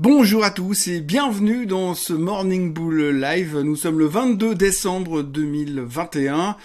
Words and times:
Bonjour 0.00 0.42
à 0.42 0.50
tous 0.50 0.88
et 0.88 1.00
bienvenue 1.00 1.66
dans 1.66 1.94
ce 1.94 2.12
Morning 2.12 2.72
Bull 2.72 3.10
Live. 3.10 3.60
Nous 3.60 3.76
sommes 3.76 4.00
le 4.00 4.06
22 4.06 4.56
décembre 4.56 5.22
2021. 5.22 6.56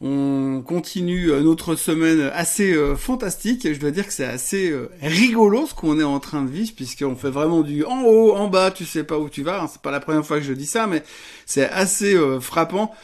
On 0.00 0.62
continue 0.66 1.30
euh, 1.30 1.42
notre 1.42 1.74
semaine 1.74 2.30
assez 2.32 2.72
euh, 2.72 2.96
fantastique. 2.96 3.70
Je 3.70 3.78
dois 3.78 3.90
dire 3.90 4.06
que 4.06 4.12
c'est 4.14 4.24
assez 4.24 4.70
euh, 4.70 4.90
rigolo 5.02 5.66
ce 5.66 5.74
qu'on 5.74 6.00
est 6.00 6.04
en 6.04 6.18
train 6.18 6.40
de 6.40 6.50
vivre 6.50 6.72
puisqu'on 6.74 7.14
fait 7.14 7.28
vraiment 7.28 7.60
du 7.60 7.84
en 7.84 8.04
haut, 8.04 8.32
en 8.34 8.48
bas, 8.48 8.70
tu 8.70 8.86
sais 8.86 9.04
pas 9.04 9.18
où 9.18 9.28
tu 9.28 9.42
vas. 9.42 9.68
C'est 9.70 9.82
pas 9.82 9.90
la 9.90 10.00
première 10.00 10.24
fois 10.24 10.38
que 10.38 10.46
je 10.46 10.54
dis 10.54 10.64
ça, 10.64 10.86
mais 10.86 11.02
c'est 11.44 11.68
assez 11.68 12.16
frappant. 12.40 12.94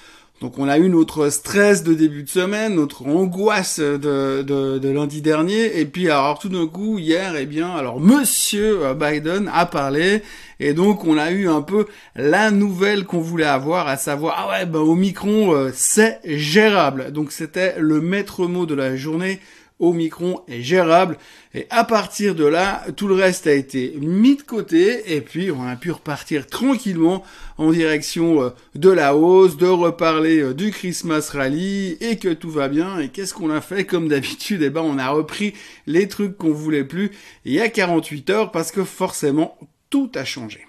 Donc 0.44 0.58
on 0.58 0.68
a 0.68 0.76
eu 0.76 0.90
notre 0.90 1.30
stress 1.30 1.84
de 1.84 1.94
début 1.94 2.22
de 2.22 2.28
semaine, 2.28 2.74
notre 2.74 3.06
angoisse 3.06 3.80
de, 3.80 4.42
de, 4.42 4.88
lundi 4.90 5.22
dernier, 5.22 5.80
et 5.80 5.86
puis 5.86 6.10
alors 6.10 6.38
tout 6.38 6.50
d'un 6.50 6.66
coup 6.66 6.98
hier, 6.98 7.34
eh 7.34 7.46
bien 7.46 7.70
alors 7.70 7.98
Monsieur 7.98 8.92
Biden 8.92 9.50
a 9.54 9.64
parlé, 9.64 10.22
et 10.60 10.74
donc 10.74 11.06
on 11.06 11.16
a 11.16 11.30
eu 11.30 11.48
un 11.48 11.62
peu 11.62 11.86
la 12.14 12.50
nouvelle 12.50 13.06
qu'on 13.06 13.20
voulait 13.20 13.46
avoir, 13.46 13.88
à 13.88 13.96
savoir 13.96 14.34
ah 14.36 14.50
ouais 14.50 14.66
ben 14.66 14.80
Omicron 14.80 15.54
euh, 15.54 15.70
c'est 15.72 16.20
gérable. 16.26 17.10
Donc 17.10 17.32
c'était 17.32 17.76
le 17.78 18.02
maître 18.02 18.46
mot 18.46 18.66
de 18.66 18.74
la 18.74 18.96
journée 18.96 19.40
Omicron 19.88 20.40
est 20.48 20.62
gérable. 20.62 21.18
Et 21.54 21.66
à 21.70 21.84
partir 21.84 22.34
de 22.34 22.44
là, 22.44 22.84
tout 22.96 23.06
le 23.06 23.14
reste 23.14 23.46
a 23.46 23.52
été 23.52 23.94
mis 24.00 24.36
de 24.36 24.42
côté. 24.42 25.14
Et 25.14 25.20
puis, 25.20 25.50
on 25.50 25.62
a 25.62 25.76
pu 25.76 25.92
repartir 25.92 26.46
tranquillement 26.46 27.22
en 27.58 27.70
direction 27.70 28.42
euh, 28.42 28.50
de 28.74 28.90
la 28.90 29.16
hausse, 29.16 29.56
de 29.56 29.66
reparler 29.66 30.40
euh, 30.40 30.54
du 30.54 30.70
Christmas 30.70 31.30
Rally 31.32 31.96
et 32.00 32.16
que 32.18 32.32
tout 32.32 32.50
va 32.50 32.68
bien. 32.68 32.98
Et 32.98 33.08
qu'est-ce 33.08 33.34
qu'on 33.34 33.50
a 33.50 33.60
fait? 33.60 33.84
Comme 33.84 34.08
d'habitude, 34.08 34.62
eh 34.62 34.70
ben, 34.70 34.82
on 34.82 34.98
a 34.98 35.08
repris 35.08 35.54
les 35.86 36.08
trucs 36.08 36.36
qu'on 36.36 36.52
voulait 36.52 36.84
plus 36.84 37.10
il 37.44 37.52
y 37.52 37.60
a 37.60 37.68
48 37.68 38.30
heures 38.30 38.50
parce 38.50 38.72
que 38.72 38.84
forcément, 38.84 39.58
tout 39.90 40.10
a 40.14 40.24
changé. 40.24 40.60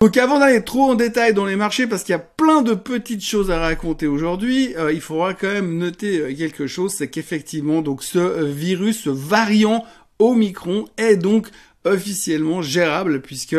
Donc 0.00 0.16
avant 0.16 0.38
d'aller 0.38 0.62
trop 0.62 0.84
en 0.84 0.94
détail 0.94 1.34
dans 1.34 1.44
les 1.44 1.56
marchés, 1.56 1.88
parce 1.88 2.04
qu'il 2.04 2.12
y 2.12 2.16
a 2.16 2.20
plein 2.20 2.62
de 2.62 2.74
petites 2.74 3.24
choses 3.24 3.50
à 3.50 3.58
raconter 3.58 4.06
aujourd'hui, 4.06 4.76
euh, 4.76 4.92
il 4.92 5.00
faudra 5.00 5.34
quand 5.34 5.48
même 5.48 5.76
noter 5.76 6.20
euh, 6.20 6.34
quelque 6.34 6.68
chose, 6.68 6.92
c'est 6.92 7.08
qu'effectivement, 7.08 7.82
donc 7.82 8.04
ce 8.04 8.18
euh, 8.18 8.44
virus, 8.44 9.02
ce 9.04 9.10
variant 9.10 9.84
Omicron 10.20 10.84
est 10.98 11.16
donc 11.16 11.48
officiellement 11.90 12.62
gérable 12.62 13.20
puisque 13.20 13.56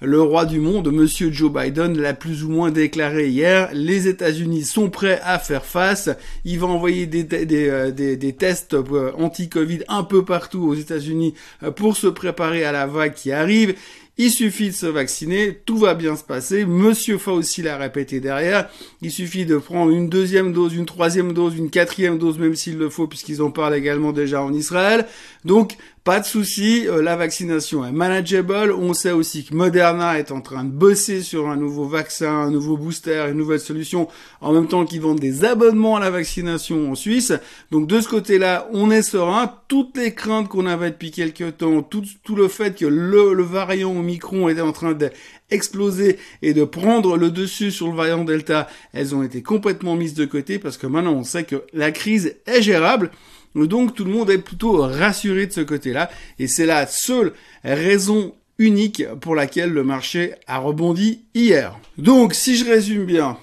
le 0.00 0.20
roi 0.20 0.44
du 0.46 0.60
monde, 0.60 0.92
monsieur 0.92 1.32
Joe 1.32 1.52
Biden, 1.52 1.98
l'a 1.98 2.14
plus 2.14 2.44
ou 2.44 2.50
moins 2.50 2.70
déclaré 2.70 3.28
hier. 3.28 3.70
Les 3.72 4.08
États-Unis 4.08 4.64
sont 4.64 4.90
prêts 4.90 5.20
à 5.24 5.38
faire 5.38 5.64
face. 5.64 6.10
Il 6.44 6.58
va 6.58 6.66
envoyer 6.66 7.06
des, 7.06 7.24
des, 7.24 7.46
des, 7.46 8.16
des 8.16 8.32
tests 8.32 8.76
anti-Covid 9.18 9.80
un 9.88 10.04
peu 10.04 10.24
partout 10.24 10.64
aux 10.64 10.74
États-Unis 10.74 11.34
pour 11.76 11.96
se 11.96 12.06
préparer 12.06 12.64
à 12.64 12.72
la 12.72 12.86
vague 12.86 13.14
qui 13.14 13.32
arrive. 13.32 13.74
Il 14.16 14.30
suffit 14.30 14.68
de 14.68 14.74
se 14.74 14.86
vacciner, 14.86 15.60
tout 15.66 15.76
va 15.76 15.94
bien 15.94 16.14
se 16.14 16.22
passer. 16.22 16.64
Monsieur 16.64 17.18
Fauci 17.18 17.62
l'a 17.62 17.76
répété 17.76 18.20
derrière. 18.20 18.70
Il 19.02 19.10
suffit 19.10 19.44
de 19.44 19.56
prendre 19.56 19.90
une 19.90 20.08
deuxième 20.08 20.52
dose, 20.52 20.72
une 20.72 20.86
troisième 20.86 21.32
dose, 21.32 21.56
une 21.56 21.68
quatrième 21.68 22.16
dose, 22.16 22.38
même 22.38 22.54
s'il 22.54 22.78
le 22.78 22.90
faut, 22.90 23.08
puisqu'ils 23.08 23.42
en 23.42 23.50
parlent 23.50 23.74
également 23.74 24.12
déjà 24.12 24.40
en 24.40 24.52
Israël. 24.52 25.06
Donc, 25.44 25.76
pas 26.04 26.20
de 26.20 26.26
souci, 26.26 26.86
euh, 26.86 27.00
la 27.00 27.16
vaccination 27.16 27.82
est 27.86 27.90
manageable. 27.90 28.72
On 28.72 28.92
sait 28.92 29.12
aussi 29.12 29.42
que 29.42 29.54
Moderna 29.54 30.18
est 30.18 30.32
en 30.32 30.42
train 30.42 30.62
de 30.62 30.70
bosser 30.70 31.22
sur 31.22 31.48
un 31.48 31.56
nouveau 31.56 31.86
vaccin, 31.86 32.30
un 32.30 32.50
nouveau 32.50 32.76
booster, 32.76 33.24
une 33.30 33.38
nouvelle 33.38 33.58
solution, 33.58 34.08
en 34.42 34.52
même 34.52 34.68
temps 34.68 34.84
qu'ils 34.84 35.00
vendent 35.00 35.18
des 35.18 35.46
abonnements 35.46 35.96
à 35.96 36.00
la 36.00 36.10
vaccination 36.10 36.90
en 36.90 36.94
Suisse. 36.94 37.32
Donc 37.70 37.86
de 37.86 38.02
ce 38.02 38.08
côté-là, 38.08 38.68
on 38.74 38.90
est 38.90 39.00
serein. 39.00 39.54
Toutes 39.66 39.96
les 39.96 40.12
craintes 40.12 40.48
qu'on 40.48 40.66
avait 40.66 40.90
depuis 40.90 41.10
quelques 41.10 41.56
temps, 41.56 41.82
tout, 41.82 42.04
tout 42.22 42.36
le 42.36 42.48
fait 42.48 42.78
que 42.78 42.84
le, 42.84 43.32
le 43.32 43.42
variant 43.42 43.96
Omicron 43.96 44.50
était 44.50 44.60
en 44.60 44.72
train 44.72 44.92
d'exploser 44.92 46.18
et 46.42 46.52
de 46.52 46.64
prendre 46.64 47.16
le 47.16 47.30
dessus 47.30 47.70
sur 47.70 47.88
le 47.88 47.96
variant 47.96 48.24
Delta, 48.24 48.68
elles 48.92 49.14
ont 49.14 49.22
été 49.22 49.42
complètement 49.42 49.96
mises 49.96 50.12
de 50.12 50.26
côté 50.26 50.58
parce 50.58 50.76
que 50.76 50.86
maintenant 50.86 51.14
on 51.14 51.24
sait 51.24 51.44
que 51.44 51.64
la 51.72 51.92
crise 51.92 52.36
est 52.44 52.60
gérable. 52.60 53.10
Donc 53.54 53.94
tout 53.94 54.04
le 54.04 54.12
monde 54.12 54.30
est 54.30 54.38
plutôt 54.38 54.78
rassuré 54.78 55.46
de 55.46 55.52
ce 55.52 55.60
côté-là. 55.60 56.10
Et 56.38 56.46
c'est 56.46 56.66
la 56.66 56.86
seule 56.86 57.32
raison 57.62 58.34
unique 58.58 59.04
pour 59.20 59.34
laquelle 59.34 59.70
le 59.70 59.84
marché 59.84 60.34
a 60.46 60.58
rebondi 60.58 61.24
hier. 61.34 61.78
Donc 61.98 62.34
si 62.34 62.56
je 62.56 62.64
résume 62.64 63.04
bien, 63.04 63.38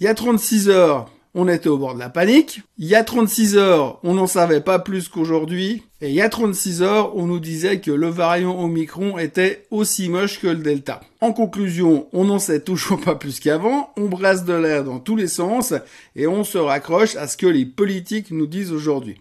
il 0.00 0.04
y 0.04 0.08
a 0.08 0.14
36 0.14 0.68
heures, 0.68 1.10
on 1.34 1.48
était 1.48 1.68
au 1.68 1.78
bord 1.78 1.94
de 1.94 1.98
la 1.98 2.08
panique. 2.08 2.62
Il 2.78 2.86
y 2.86 2.94
a 2.94 3.04
36 3.04 3.56
heures, 3.56 4.00
on 4.02 4.14
n'en 4.14 4.26
savait 4.26 4.60
pas 4.60 4.78
plus 4.78 5.08
qu'aujourd'hui. 5.08 5.82
Et 6.00 6.08
il 6.10 6.14
y 6.14 6.20
a 6.20 6.28
36 6.28 6.82
heures, 6.82 7.16
on 7.16 7.26
nous 7.26 7.40
disait 7.40 7.80
que 7.80 7.90
le 7.90 8.08
variant 8.08 8.62
Omicron 8.62 9.18
était 9.18 9.66
aussi 9.70 10.08
moche 10.08 10.40
que 10.40 10.46
le 10.46 10.56
Delta. 10.56 11.00
En 11.20 11.32
conclusion, 11.32 12.08
on 12.12 12.24
n'en 12.24 12.38
sait 12.38 12.60
toujours 12.60 13.00
pas 13.00 13.16
plus 13.16 13.40
qu'avant, 13.40 13.92
on 13.96 14.06
brasse 14.06 14.44
de 14.44 14.54
l'air 14.54 14.84
dans 14.84 15.00
tous 15.00 15.16
les 15.16 15.26
sens 15.26 15.74
et 16.14 16.28
on 16.28 16.44
se 16.44 16.58
raccroche 16.58 17.16
à 17.16 17.26
ce 17.26 17.36
que 17.36 17.48
les 17.48 17.66
politiques 17.66 18.30
nous 18.30 18.46
disent 18.46 18.70
aujourd'hui. 18.70 19.16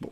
Bon, 0.00 0.10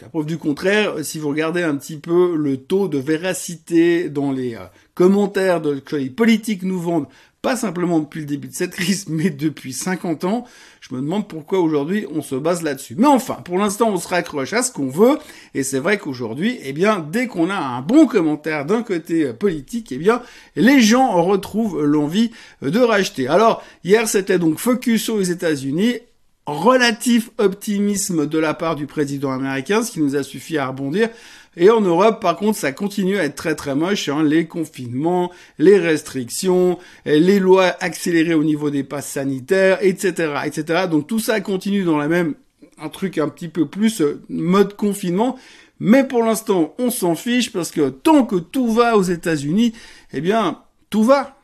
à 0.00 0.08
preuve 0.08 0.24
du 0.24 0.38
contraire, 0.38 1.04
si 1.04 1.18
vous 1.18 1.28
regardez 1.28 1.62
un 1.62 1.76
petit 1.76 1.98
peu 1.98 2.34
le 2.34 2.56
taux 2.56 2.88
de 2.88 2.98
véracité 2.98 4.08
dans 4.08 4.32
les 4.32 4.54
euh, 4.54 4.60
commentaires 4.94 5.60
de, 5.60 5.80
que 5.80 5.96
les 5.96 6.10
politiques 6.10 6.62
nous 6.62 6.80
vendent 6.80 7.08
pas 7.42 7.56
simplement 7.56 7.98
depuis 7.98 8.20
le 8.20 8.26
début 8.26 8.46
de 8.46 8.54
cette 8.54 8.70
crise, 8.70 9.06
mais 9.08 9.28
depuis 9.28 9.72
50 9.72 10.24
ans. 10.24 10.46
Je 10.80 10.94
me 10.94 11.00
demande 11.00 11.28
pourquoi 11.28 11.58
aujourd'hui 11.58 12.06
on 12.12 12.22
se 12.22 12.36
base 12.36 12.62
là-dessus. 12.62 12.94
Mais 12.96 13.06
enfin, 13.08 13.34
pour 13.34 13.58
l'instant, 13.58 13.90
on 13.90 13.98
se 13.98 14.06
raccroche 14.06 14.52
à 14.52 14.62
ce 14.62 14.70
qu'on 14.70 14.88
veut, 14.88 15.18
et 15.54 15.64
c'est 15.64 15.80
vrai 15.80 15.98
qu'aujourd'hui, 15.98 16.58
eh 16.62 16.72
bien, 16.72 17.04
dès 17.10 17.26
qu'on 17.26 17.50
a 17.50 17.56
un 17.56 17.82
bon 17.82 18.06
commentaire 18.06 18.64
d'un 18.64 18.82
côté 18.82 19.24
euh, 19.24 19.32
politique, 19.32 19.90
eh 19.90 19.98
bien, 19.98 20.22
les 20.54 20.80
gens 20.80 21.20
retrouvent 21.22 21.84
l'envie 21.84 22.30
de 22.62 22.78
racheter. 22.78 23.26
Alors, 23.26 23.62
hier, 23.84 24.08
c'était 24.08 24.38
donc 24.38 24.58
focus 24.58 25.08
aux 25.08 25.22
États-Unis, 25.22 25.98
relatif 26.46 27.30
optimisme 27.38 28.26
de 28.26 28.38
la 28.38 28.54
part 28.54 28.76
du 28.76 28.86
président 28.86 29.30
américain, 29.30 29.82
ce 29.82 29.92
qui 29.92 30.00
nous 30.00 30.16
a 30.16 30.22
suffi 30.22 30.58
à 30.58 30.66
rebondir. 30.66 31.08
Et 31.56 31.70
en 31.70 31.82
Europe, 31.82 32.20
par 32.20 32.36
contre, 32.36 32.58
ça 32.58 32.72
continue 32.72 33.18
à 33.18 33.24
être 33.24 33.34
très 33.34 33.54
très 33.54 33.74
moche. 33.74 34.08
Hein. 34.08 34.22
Les 34.22 34.46
confinements, 34.46 35.30
les 35.58 35.78
restrictions, 35.78 36.78
les 37.04 37.38
lois 37.38 37.76
accélérées 37.80 38.34
au 38.34 38.44
niveau 38.44 38.70
des 38.70 38.84
passes 38.84 39.08
sanitaires, 39.08 39.78
etc., 39.82 40.32
etc. 40.46 40.86
Donc 40.90 41.06
tout 41.06 41.18
ça 41.18 41.40
continue 41.40 41.84
dans 41.84 41.98
la 41.98 42.08
même 42.08 42.34
un 42.78 42.88
truc 42.88 43.18
un 43.18 43.28
petit 43.28 43.48
peu 43.48 43.66
plus 43.66 44.00
euh, 44.00 44.22
mode 44.28 44.74
confinement. 44.76 45.38
Mais 45.78 46.04
pour 46.04 46.24
l'instant, 46.24 46.74
on 46.78 46.90
s'en 46.90 47.14
fiche 47.14 47.52
parce 47.52 47.70
que 47.70 47.90
tant 47.90 48.24
que 48.24 48.36
tout 48.36 48.72
va 48.72 48.96
aux 48.96 49.02
États-Unis, 49.02 49.72
eh 50.12 50.20
bien, 50.20 50.60
tout 50.90 51.02
va. 51.02 51.36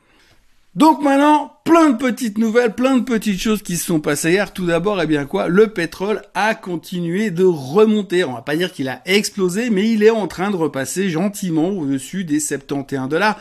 Donc 0.79 1.03
maintenant, 1.03 1.59
plein 1.65 1.91
de 1.91 1.97
petites 1.97 2.39
nouvelles, 2.39 2.73
plein 2.73 2.99
de 2.99 3.03
petites 3.03 3.41
choses 3.41 3.63
qui 3.63 3.77
se 3.77 3.85
sont 3.85 3.99
passées 3.99 4.31
hier. 4.31 4.53
Tout 4.53 4.65
d'abord, 4.65 5.03
eh 5.03 5.09
bien 5.09 5.25
quoi, 5.25 5.49
le 5.49 5.73
pétrole 5.73 6.23
a 6.35 6.55
continué 6.55 7.33
de 7.33 7.43
remonter. 7.43 8.23
On 8.23 8.35
va 8.35 8.43
pas 8.43 8.55
dire 8.55 8.73
qu'il 8.73 8.89
a 8.89 9.03
explosé, 9.05 9.71
mais 9.71 9.91
il 9.91 10.05
est 10.05 10.11
en 10.11 10.29
train 10.29 10.53
de 10.53 10.57
repasser 10.57 11.11
gentiment 11.11 11.71
au-dessus 11.71 12.23
des 12.23 12.39
71 12.39 13.09
dollars. 13.09 13.41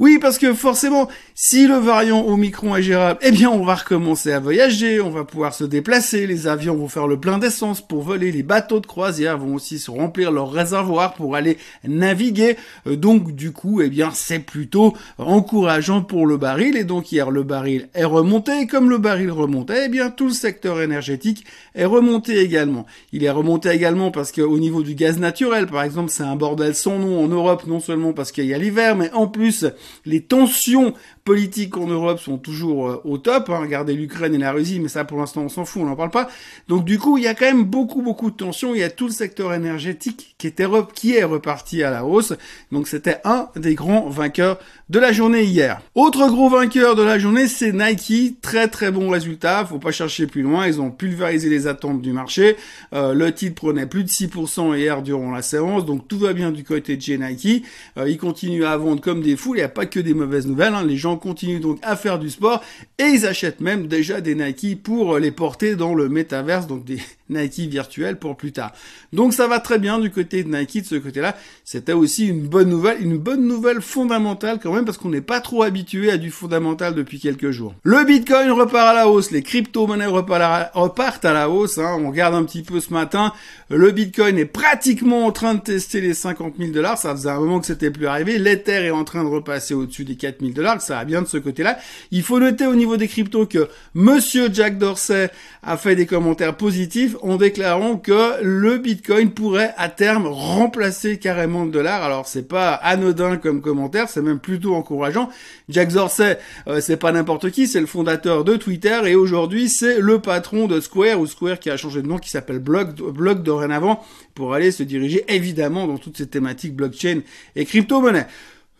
Oui, 0.00 0.18
parce 0.20 0.38
que 0.38 0.54
forcément, 0.54 1.08
si 1.34 1.66
le 1.66 1.74
variant 1.74 2.24
Omicron 2.24 2.76
est 2.76 2.82
gérable, 2.82 3.18
eh 3.20 3.32
bien, 3.32 3.50
on 3.50 3.64
va 3.64 3.74
recommencer 3.74 4.30
à 4.30 4.38
voyager, 4.38 5.00
on 5.00 5.10
va 5.10 5.24
pouvoir 5.24 5.52
se 5.54 5.64
déplacer, 5.64 6.28
les 6.28 6.46
avions 6.46 6.76
vont 6.76 6.86
faire 6.86 7.08
le 7.08 7.18
plein 7.18 7.38
d'essence 7.38 7.80
pour 7.80 8.02
voler, 8.02 8.30
les 8.30 8.44
bateaux 8.44 8.78
de 8.78 8.86
croisière 8.86 9.38
vont 9.38 9.54
aussi 9.54 9.80
se 9.80 9.90
remplir 9.90 10.30
leurs 10.30 10.52
réservoirs 10.52 11.14
pour 11.14 11.34
aller 11.34 11.58
naviguer. 11.82 12.56
Euh, 12.86 12.94
donc, 12.94 13.34
du 13.34 13.50
coup, 13.50 13.80
eh 13.80 13.88
bien, 13.88 14.10
c'est 14.14 14.38
plutôt 14.38 14.94
encourageant 15.18 16.02
pour 16.02 16.26
le 16.26 16.36
baril. 16.36 16.76
Et 16.76 16.84
donc, 16.84 17.10
hier, 17.10 17.32
le 17.32 17.42
baril 17.42 17.88
est 17.94 18.04
remonté. 18.04 18.52
Et 18.60 18.66
comme 18.68 18.90
le 18.90 18.98
baril 18.98 19.32
remontait, 19.32 19.86
eh 19.86 19.88
bien, 19.88 20.10
tout 20.10 20.26
le 20.26 20.32
secteur 20.32 20.80
énergétique 20.80 21.44
est 21.74 21.84
remonté 21.84 22.38
également. 22.38 22.86
Il 23.12 23.24
est 23.24 23.30
remonté 23.30 23.70
également 23.70 24.12
parce 24.12 24.30
qu'au 24.30 24.58
niveau 24.60 24.84
du 24.84 24.94
gaz 24.94 25.18
naturel, 25.18 25.66
par 25.66 25.82
exemple, 25.82 26.10
c'est 26.10 26.22
un 26.22 26.36
bordel 26.36 26.76
sans 26.76 27.00
nom 27.00 27.24
en 27.24 27.26
Europe, 27.26 27.64
non 27.66 27.80
seulement 27.80 28.12
parce 28.12 28.30
qu'il 28.30 28.46
y 28.46 28.54
a 28.54 28.58
l'hiver, 28.58 28.94
mais 28.94 29.10
en 29.12 29.26
plus, 29.26 29.66
les 30.04 30.22
tensions 30.22 30.94
politiques 31.24 31.76
en 31.76 31.86
Europe 31.86 32.20
sont 32.20 32.38
toujours 32.38 32.88
euh, 32.88 33.02
au 33.04 33.18
top. 33.18 33.50
Hein. 33.50 33.58
Regardez 33.60 33.92
l'Ukraine 33.92 34.34
et 34.34 34.38
la 34.38 34.52
Russie, 34.52 34.80
mais 34.80 34.88
ça 34.88 35.04
pour 35.04 35.18
l'instant 35.18 35.42
on 35.42 35.48
s'en 35.48 35.64
fout, 35.66 35.82
on 35.82 35.86
n'en 35.86 35.96
parle 35.96 36.10
pas. 36.10 36.28
Donc 36.68 36.84
du 36.84 36.98
coup, 36.98 37.18
il 37.18 37.24
y 37.24 37.28
a 37.28 37.34
quand 37.34 37.44
même 37.44 37.64
beaucoup 37.64 38.00
beaucoup 38.00 38.30
de 38.30 38.36
tensions. 38.36 38.74
Il 38.74 38.80
y 38.80 38.84
a 38.84 38.90
tout 38.90 39.06
le 39.06 39.12
secteur 39.12 39.52
énergétique 39.52 40.34
qui, 40.38 40.46
était 40.46 40.66
qui 40.94 41.14
est 41.14 41.24
reparti 41.24 41.82
à 41.82 41.90
la 41.90 42.04
hausse. 42.04 42.32
Donc 42.72 42.88
c'était 42.88 43.18
un 43.24 43.48
des 43.56 43.74
grands 43.74 44.08
vainqueurs 44.08 44.58
de 44.88 44.98
la 44.98 45.12
journée 45.12 45.44
hier. 45.44 45.82
Autre 45.94 46.28
gros 46.28 46.48
vainqueur 46.48 46.94
de 46.94 47.02
la 47.02 47.18
journée, 47.18 47.46
c'est 47.46 47.72
Nike. 47.72 48.40
Très 48.40 48.68
très 48.68 48.90
bon 48.90 49.10
résultat. 49.10 49.66
Faut 49.66 49.78
pas 49.78 49.92
chercher 49.92 50.26
plus 50.26 50.42
loin. 50.42 50.66
Ils 50.66 50.80
ont 50.80 50.90
pulvérisé 50.90 51.50
les 51.50 51.66
attentes 51.66 52.00
du 52.00 52.12
marché. 52.12 52.56
Euh, 52.94 53.12
le 53.12 53.32
titre 53.34 53.54
prenait 53.54 53.86
plus 53.86 54.04
de 54.04 54.08
6% 54.08 54.76
hier 54.78 55.02
durant 55.02 55.30
la 55.30 55.42
séance. 55.42 55.84
Donc 55.84 56.08
tout 56.08 56.18
va 56.18 56.32
bien 56.32 56.52
du 56.52 56.64
côté 56.64 56.96
de 56.96 57.02
chez 57.02 57.18
Nike. 57.18 57.64
Euh, 57.98 58.08
ils 58.08 58.16
continuent 58.18 58.64
à 58.64 58.76
vendre 58.76 59.00
comme 59.02 59.20
des 59.20 59.36
fous. 59.36 59.54
Pas 59.78 59.86
que 59.86 60.00
des 60.00 60.12
mauvaises 60.12 60.48
nouvelles. 60.48 60.74
Hein. 60.74 60.82
Les 60.82 60.96
gens 60.96 61.16
continuent 61.16 61.60
donc 61.60 61.78
à 61.82 61.94
faire 61.94 62.18
du 62.18 62.30
sport 62.30 62.64
et 62.98 63.04
ils 63.04 63.24
achètent 63.26 63.60
même 63.60 63.86
déjà 63.86 64.20
des 64.20 64.34
Nike 64.34 64.82
pour 64.82 65.20
les 65.20 65.30
porter 65.30 65.76
dans 65.76 65.94
le 65.94 66.08
métaverse, 66.08 66.66
donc 66.66 66.84
des 66.84 66.98
Nike 67.30 67.68
virtuels 67.68 68.18
pour 68.18 68.36
plus 68.36 68.50
tard. 68.50 68.72
Donc 69.12 69.34
ça 69.34 69.46
va 69.46 69.60
très 69.60 69.78
bien 69.78 70.00
du 70.00 70.10
côté 70.10 70.42
de 70.42 70.48
Nike 70.52 70.82
de 70.82 70.86
ce 70.86 70.94
côté-là. 70.96 71.36
C'était 71.64 71.92
aussi 71.92 72.26
une 72.26 72.40
bonne 72.40 72.68
nouvelle, 72.68 73.00
une 73.00 73.18
bonne 73.18 73.46
nouvelle 73.46 73.80
fondamentale 73.80 74.58
quand 74.60 74.72
même 74.72 74.84
parce 74.84 74.98
qu'on 74.98 75.10
n'est 75.10 75.20
pas 75.20 75.40
trop 75.40 75.62
habitué 75.62 76.10
à 76.10 76.16
du 76.16 76.32
fondamental 76.32 76.96
depuis 76.96 77.20
quelques 77.20 77.52
jours. 77.52 77.74
Le 77.84 78.04
Bitcoin 78.04 78.50
repart 78.50 78.88
à 78.88 78.94
la 78.94 79.08
hausse, 79.08 79.30
les 79.30 79.42
crypto-monnaies 79.42 80.06
repartent 80.06 81.24
à 81.24 81.32
la 81.32 81.50
hausse. 81.50 81.78
Hein. 81.78 81.98
On 82.00 82.08
regarde 82.08 82.34
un 82.34 82.42
petit 82.42 82.62
peu 82.62 82.80
ce 82.80 82.92
matin, 82.92 83.32
le 83.70 83.92
Bitcoin 83.92 84.38
est 84.38 84.44
pratiquement 84.44 85.26
en 85.26 85.30
train 85.30 85.54
de 85.54 85.60
tester 85.60 86.00
les 86.00 86.14
50 86.14 86.54
000 86.58 86.72
dollars. 86.72 86.98
Ça 86.98 87.12
faisait 87.12 87.30
un 87.30 87.38
moment 87.38 87.60
que 87.60 87.66
c'était 87.66 87.90
plus 87.92 88.06
arrivé. 88.06 88.38
L'Ether 88.38 88.86
est 88.86 88.90
en 88.90 89.04
train 89.04 89.22
de 89.22 89.28
repasser 89.28 89.67
au-dessus 89.74 90.04
des 90.04 90.16
4 90.16 90.40
000 90.40 90.52
dollars. 90.52 90.80
Ça 90.80 90.96
va 90.96 91.04
bien 91.04 91.22
de 91.22 91.26
ce 91.26 91.36
côté-là. 91.36 91.78
Il 92.10 92.22
faut 92.22 92.38
noter 92.38 92.66
au 92.66 92.74
niveau 92.74 92.96
des 92.96 93.08
cryptos 93.08 93.46
que 93.46 93.68
Monsieur 93.94 94.48
Jack 94.52 94.78
Dorsey 94.78 95.30
a 95.62 95.76
fait 95.76 95.96
des 95.96 96.06
commentaires 96.06 96.56
positifs 96.56 97.16
en 97.22 97.36
déclarant 97.36 97.96
que 97.96 98.42
le 98.42 98.78
Bitcoin 98.78 99.30
pourrait 99.30 99.74
à 99.76 99.88
terme 99.88 100.26
remplacer 100.26 101.18
carrément 101.18 101.64
le 101.64 101.70
dollar. 101.70 102.02
Alors 102.02 102.26
c'est 102.26 102.48
pas 102.48 102.74
anodin 102.74 103.36
comme 103.36 103.60
commentaire, 103.60 104.08
c'est 104.08 104.22
même 104.22 104.38
plutôt 104.38 104.74
encourageant. 104.74 105.28
Jack 105.68 105.92
Dorsey, 105.92 106.38
euh, 106.66 106.80
c'est 106.80 106.96
pas 106.96 107.12
n'importe 107.12 107.50
qui, 107.50 107.66
c'est 107.66 107.80
le 107.80 107.86
fondateur 107.86 108.44
de 108.44 108.56
Twitter 108.56 109.00
et 109.06 109.14
aujourd'hui 109.14 109.68
c'est 109.68 110.00
le 110.00 110.20
patron 110.20 110.66
de 110.66 110.80
Square 110.80 111.20
ou 111.20 111.26
Square 111.26 111.58
qui 111.58 111.70
a 111.70 111.76
changé 111.76 112.02
de 112.02 112.06
nom, 112.06 112.18
qui 112.18 112.30
s'appelle 112.30 112.58
Block, 112.58 112.94
Block 112.94 113.42
dorénavant 113.42 114.04
pour 114.34 114.54
aller 114.54 114.70
se 114.70 114.82
diriger 114.82 115.24
évidemment 115.28 115.86
dans 115.86 115.98
toutes 115.98 116.16
ces 116.16 116.26
thématiques 116.26 116.74
blockchain 116.74 117.20
et 117.56 117.64
crypto-monnaie. 117.64 118.26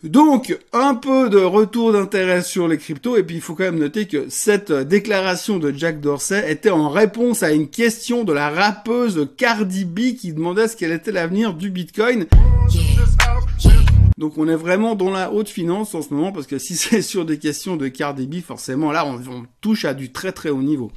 Donc, 0.03 0.57
un 0.71 0.95
peu 0.95 1.29
de 1.29 1.39
retour 1.39 1.91
d'intérêt 1.91 2.41
sur 2.41 2.69
les 2.69 2.77
cryptos, 2.77 3.17
et 3.17 3.23
puis 3.23 3.35
il 3.35 3.41
faut 3.41 3.53
quand 3.53 3.65
même 3.65 3.79
noter 3.79 4.07
que 4.07 4.29
cette 4.29 4.71
déclaration 4.71 5.57
de 5.57 5.73
Jack 5.75 5.99
Dorsey 5.99 6.49
était 6.49 6.69
en 6.69 6.87
réponse 6.87 7.43
à 7.43 7.51
une 7.51 7.67
question 7.67 8.23
de 8.23 8.31
la 8.31 8.49
rappeuse 8.49 9.27
Cardi 9.35 9.83
B 9.83 10.15
qui 10.15 10.31
demandait 10.31 10.69
ce 10.69 10.77
qu'elle 10.77 10.93
était 10.93 11.11
l'avenir 11.11 11.53
du 11.53 11.69
Bitcoin. 11.69 12.27
Donc 14.17 14.37
on 14.37 14.47
est 14.47 14.55
vraiment 14.55 14.95
dans 14.95 15.11
la 15.11 15.33
haute 15.33 15.49
finance 15.49 15.93
en 15.93 16.01
ce 16.01 16.13
moment, 16.13 16.31
parce 16.31 16.47
que 16.47 16.59
si 16.59 16.77
c'est 16.77 17.01
sur 17.01 17.25
des 17.25 17.37
questions 17.37 17.75
de 17.75 17.89
Cardi 17.89 18.25
B, 18.25 18.41
forcément 18.41 18.93
là 18.93 19.05
on 19.05 19.43
touche 19.59 19.83
à 19.83 19.93
du 19.93 20.13
très 20.13 20.31
très 20.31 20.49
haut 20.49 20.61
niveau. 20.61 20.93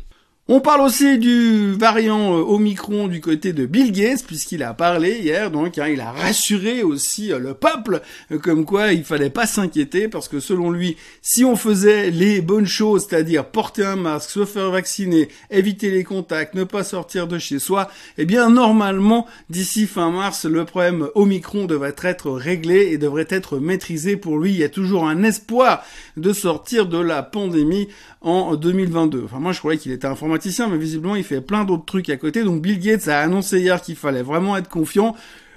On 0.49 0.59
parle 0.59 0.81
aussi 0.81 1.19
du 1.19 1.75
variant 1.75 2.37
euh, 2.37 2.43
Omicron 2.43 3.07
du 3.07 3.21
côté 3.21 3.53
de 3.53 3.65
Bill 3.65 3.93
Gates, 3.93 4.25
puisqu'il 4.27 4.65
a 4.65 4.75
parlé 4.75 5.21
hier, 5.21 5.53
donc 5.53 5.79
hein, 5.79 5.87
il 5.87 6.01
a 6.01 6.11
rassuré 6.11 6.83
aussi 6.83 7.33
euh, 7.33 7.39
le 7.39 7.55
peuple, 7.55 8.03
euh, 8.33 8.39
comme 8.41 8.65
quoi 8.65 8.93
il 8.93 9.05
fallait 9.05 9.31
pas 9.31 9.47
s'inquiéter, 9.47 10.09
parce 10.09 10.27
que 10.27 10.41
selon 10.41 10.73
lui, 10.73 10.97
si 11.23 11.45
on 11.45 11.55
faisait 11.55 12.11
les 12.11 12.41
bonnes 12.41 12.67
choses, 12.67 13.07
c'est-à-dire 13.09 13.45
porter 13.45 13.85
un 13.85 13.95
masque, 13.95 14.31
se 14.31 14.45
faire 14.45 14.73
vacciner, 14.73 15.29
éviter 15.53 15.93
les 15.93 16.03
contacts, 16.03 16.55
ne 16.55 16.65
pas 16.65 16.83
sortir 16.83 17.29
de 17.29 17.39
chez 17.39 17.61
soi, 17.61 17.89
eh 18.19 18.25
bien 18.25 18.51
normalement, 18.51 19.29
d'ici 19.49 19.87
fin 19.87 20.11
mars, 20.11 20.45
le 20.45 20.65
problème 20.65 21.07
Omicron 21.15 21.67
devrait 21.67 21.95
être 22.03 22.33
réglé 22.33 22.89
et 22.91 22.99
devrait 22.99 23.29
être 23.29 23.61
maîtrisé. 23.61 24.17
Pour 24.17 24.39
lui, 24.39 24.51
il 24.51 24.59
y 24.59 24.65
a 24.65 24.69
toujours 24.69 25.07
un 25.07 25.23
espoir 25.23 25.85
de 26.17 26.33
sortir 26.33 26.87
de 26.87 26.99
la 26.99 27.23
pandémie 27.23 27.87
en 28.23 28.57
2022. 28.57 29.23
Enfin 29.25 29.39
moi 29.39 29.53
je 29.53 29.59
croyais 29.59 29.79
qu'il 29.79 29.93
était 29.93 30.07
informaticien, 30.33 30.69
mais 30.69 30.79
visiblement 30.79 31.17
il 31.17 31.25
fait 31.25 31.41
plein 31.41 31.65
d'autres 31.65 31.85
trucs 31.85 32.09
à 32.09 32.17
côté. 32.17 32.43
Donc 32.43 32.63
Bill 32.63 32.79
Gates 32.79 33.09
a 33.09 33.21
annoncé 33.21 33.61
hier 33.61 33.81
qu'il 33.81 33.97
fallait 33.97 34.23
vraiment 34.23 34.57
être 34.57 34.69
confiant. 34.69 35.15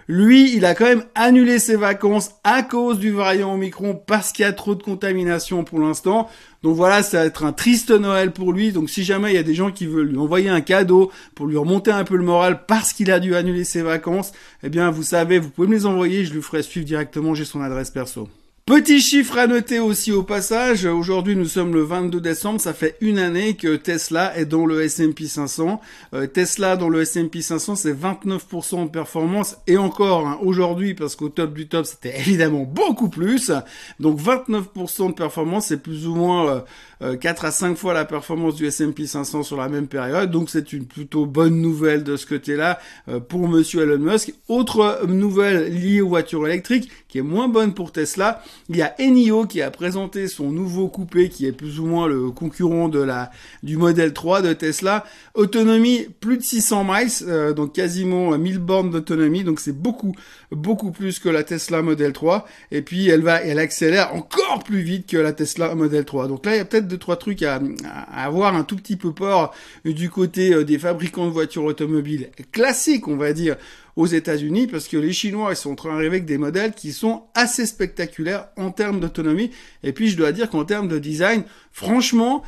Lui, 0.08 0.56
il 0.56 0.66
a 0.66 0.76
quand 0.76 0.86
même 0.86 1.04
annulé 1.16 1.58
ses 1.58 1.78
vacances 1.78 2.32
à 2.44 2.62
cause 2.62 3.00
du 3.00 3.12
variant 3.12 3.56
Omicron 3.56 4.00
parce 4.06 4.32
qu'il 4.32 4.44
y 4.44 4.48
a 4.48 4.54
trop 4.54 4.76
de 4.76 4.84
contamination 4.84 5.64
pour 5.64 5.80
l'instant. 5.80 6.30
Donc 6.62 6.76
voilà, 6.76 7.02
ça 7.02 7.20
va 7.20 7.26
être 7.26 7.44
un 7.44 7.54
triste 7.54 7.90
Noël 7.90 8.32
pour 8.32 8.54
lui. 8.54 8.72
Donc 8.72 8.90
si 8.90 9.04
jamais 9.04 9.32
il 9.32 9.36
y 9.36 9.40
a 9.40 9.44
des 9.44 9.56
gens 9.56 9.72
qui 9.72 9.88
veulent 9.88 10.10
lui 10.10 10.18
envoyer 10.18 10.50
un 10.50 10.62
cadeau 10.62 11.12
pour 11.34 11.48
lui 11.48 11.58
remonter 11.58 11.92
un 11.92 12.04
peu 12.04 12.18
le 12.18 12.24
moral 12.24 12.66
parce 12.68 12.94
qu'il 12.94 13.10
a 13.10 13.20
dû 13.20 13.36
annuler 13.36 13.64
ses 13.64 13.82
vacances, 13.82 14.32
eh 14.62 14.70
bien 14.70 14.92
vous 14.92 15.04
savez, 15.04 15.40
vous 15.40 15.50
pouvez 15.50 15.68
me 15.68 15.74
les 15.74 15.86
envoyer, 15.88 16.24
je 16.24 16.34
lui 16.34 16.42
ferai 16.42 16.62
suivre 16.62 16.86
directement, 16.86 17.34
j'ai 17.34 17.46
son 17.46 17.62
adresse 17.62 17.90
perso. 17.90 18.30
Petit 18.68 19.00
chiffre 19.00 19.38
à 19.38 19.46
noter 19.46 19.78
aussi 19.80 20.12
au 20.12 20.24
passage, 20.24 20.86
aujourd'hui 20.86 21.36
nous 21.36 21.46
sommes 21.46 21.76
le 21.76 21.84
22 21.84 22.20
décembre, 22.20 22.60
ça 22.60 22.74
fait 22.74 22.98
une 23.00 23.20
année 23.20 23.56
que 23.56 23.76
Tesla 23.76 24.36
est 24.36 24.46
dans 24.46 24.66
le 24.66 24.82
S&P 24.82 25.28
500. 25.28 25.80
Euh, 26.16 26.26
Tesla 26.26 26.76
dans 26.76 26.90
le 26.90 27.02
S&P 27.02 27.44
500 27.44 27.76
c'est 27.76 27.94
29% 27.94 28.86
de 28.86 28.90
performance 28.90 29.58
et 29.68 29.78
encore 29.78 30.28
hein, 30.28 30.40
aujourd'hui 30.42 30.96
parce 30.96 31.16
qu'au 31.16 31.30
top 31.30 31.54
du 31.54 31.68
top 31.68 31.86
c'était 31.86 32.20
évidemment 32.20 32.64
beaucoup 32.64 33.08
plus. 33.08 33.52
Donc 34.00 34.20
29% 34.20 35.10
de 35.10 35.14
performance 35.14 35.68
c'est 35.68 35.84
plus 35.84 36.08
ou 36.08 36.16
moins 36.16 36.64
euh, 37.04 37.18
4 37.18 37.46
euh, 37.46 37.48
à 37.48 37.52
5 37.52 37.78
fois 37.78 37.94
la 37.94 38.06
performance 38.06 38.56
du 38.56 38.66
S&P 38.66 39.06
500 39.06 39.44
sur 39.44 39.58
la 39.58 39.70
même 39.70 39.86
période. 39.86 40.32
Donc 40.32 40.50
c'est 40.50 40.74
une 40.74 40.88
plutôt 40.88 41.28
bonne 41.28 41.62
nouvelle 41.62 42.04
de 42.04 42.18
ce 42.18 42.26
côté-là 42.26 42.80
euh, 43.10 43.20
pour 43.20 43.48
monsieur 43.48 43.84
Elon 43.84 44.00
Musk. 44.00 44.34
Autre 44.48 45.06
nouvelle 45.08 45.72
liée 45.72 46.02
aux 46.02 46.10
voitures 46.10 46.48
électriques 46.48 46.90
qui 47.08 47.20
est 47.20 47.22
moins 47.22 47.48
bonne 47.48 47.74
pour 47.74 47.92
Tesla, 47.92 48.42
il 48.70 48.78
y 48.78 48.82
a 48.82 48.96
Enio 49.00 49.46
qui 49.46 49.62
a 49.62 49.72
présenté 49.72 50.28
son 50.28 50.52
nouveau 50.52 50.88
coupé 50.88 51.30
qui 51.30 51.46
est 51.46 51.52
plus 51.52 51.80
ou 51.80 51.86
moins 51.86 52.08
le 52.08 52.32
concurrent 52.32 52.90
de 52.90 53.00
la 53.00 53.32
du 53.64 53.78
modèle 53.78 54.14
3 54.14 54.42
de 54.42 54.54
Tesla. 54.54 55.06
Autonomie 55.34 56.08
plus 56.20 56.38
de 56.38 56.44
600 56.44 56.84
miles, 56.84 57.10
euh, 57.28 57.54
donc 57.54 57.74
quasiment 57.74 58.38
1000 58.38 58.60
bornes 58.60 58.90
d'autonomie, 58.92 59.44
donc 59.44 59.60
c'est 59.60 59.78
beaucoup 59.78 60.16
beaucoup 60.52 60.92
plus 60.92 61.20
que 61.20 61.30
la 61.30 61.44
Tesla 61.44 61.82
Model 61.82 62.14
3. 62.14 62.46
Et 62.72 62.82
puis 62.82 63.10
elle 63.10 63.22
va, 63.22 63.42
elle 63.42 63.60
accélère 63.60 64.14
encore 64.16 64.64
plus 64.64 64.82
vite 64.82 65.08
que 65.08 65.18
la 65.18 65.34
Tesla 65.34 65.76
Model 65.76 66.06
3. 66.06 66.28
Donc 66.28 66.46
là 66.46 66.56
il 66.56 66.58
y 66.58 66.62
a 66.62 66.66
peut-être 66.66 66.88
deux 66.88 66.98
trois 66.98 67.18
trucs 67.18 67.44
à, 67.44 67.60
à 67.84 68.26
avoir 68.26 68.56
un 68.56 68.64
tout 68.64 68.76
petit 68.76 68.96
peu 68.96 69.14
peur 69.14 69.54
du 69.84 70.10
côté 70.10 70.54
euh, 70.54 70.64
des 70.64 70.80
fabricants 70.80 71.26
de 71.26 71.32
voitures 71.32 71.66
automobiles 71.66 72.30
classiques, 72.52 73.08
on 73.08 73.18
va 73.18 73.34
dire 73.34 73.56
aux 73.96 74.08
États-Unis 74.08 74.68
parce 74.68 74.88
que 74.88 74.98
les 74.98 75.14
Chinois 75.14 75.52
ils 75.52 75.56
sont 75.56 75.72
en 75.72 75.76
train 75.76 75.90
d'arriver 75.90 76.08
avec 76.08 76.26
des 76.26 76.38
modèles 76.38 76.74
qui 76.74 76.92
sont 76.92 77.24
assez 77.34 77.66
spectaculaires 77.66 78.50
en 78.58 78.72
termes 78.72 79.00
d'autonomie 79.00 79.52
et 79.84 79.94
puis 79.94 80.10
je 80.10 80.18
dois 80.18 80.32
dire 80.32 80.50
qu'en 80.50 80.66
termes 80.66 80.88
de 80.88 81.00
design, 81.00 81.44
franchement, 81.72 82.44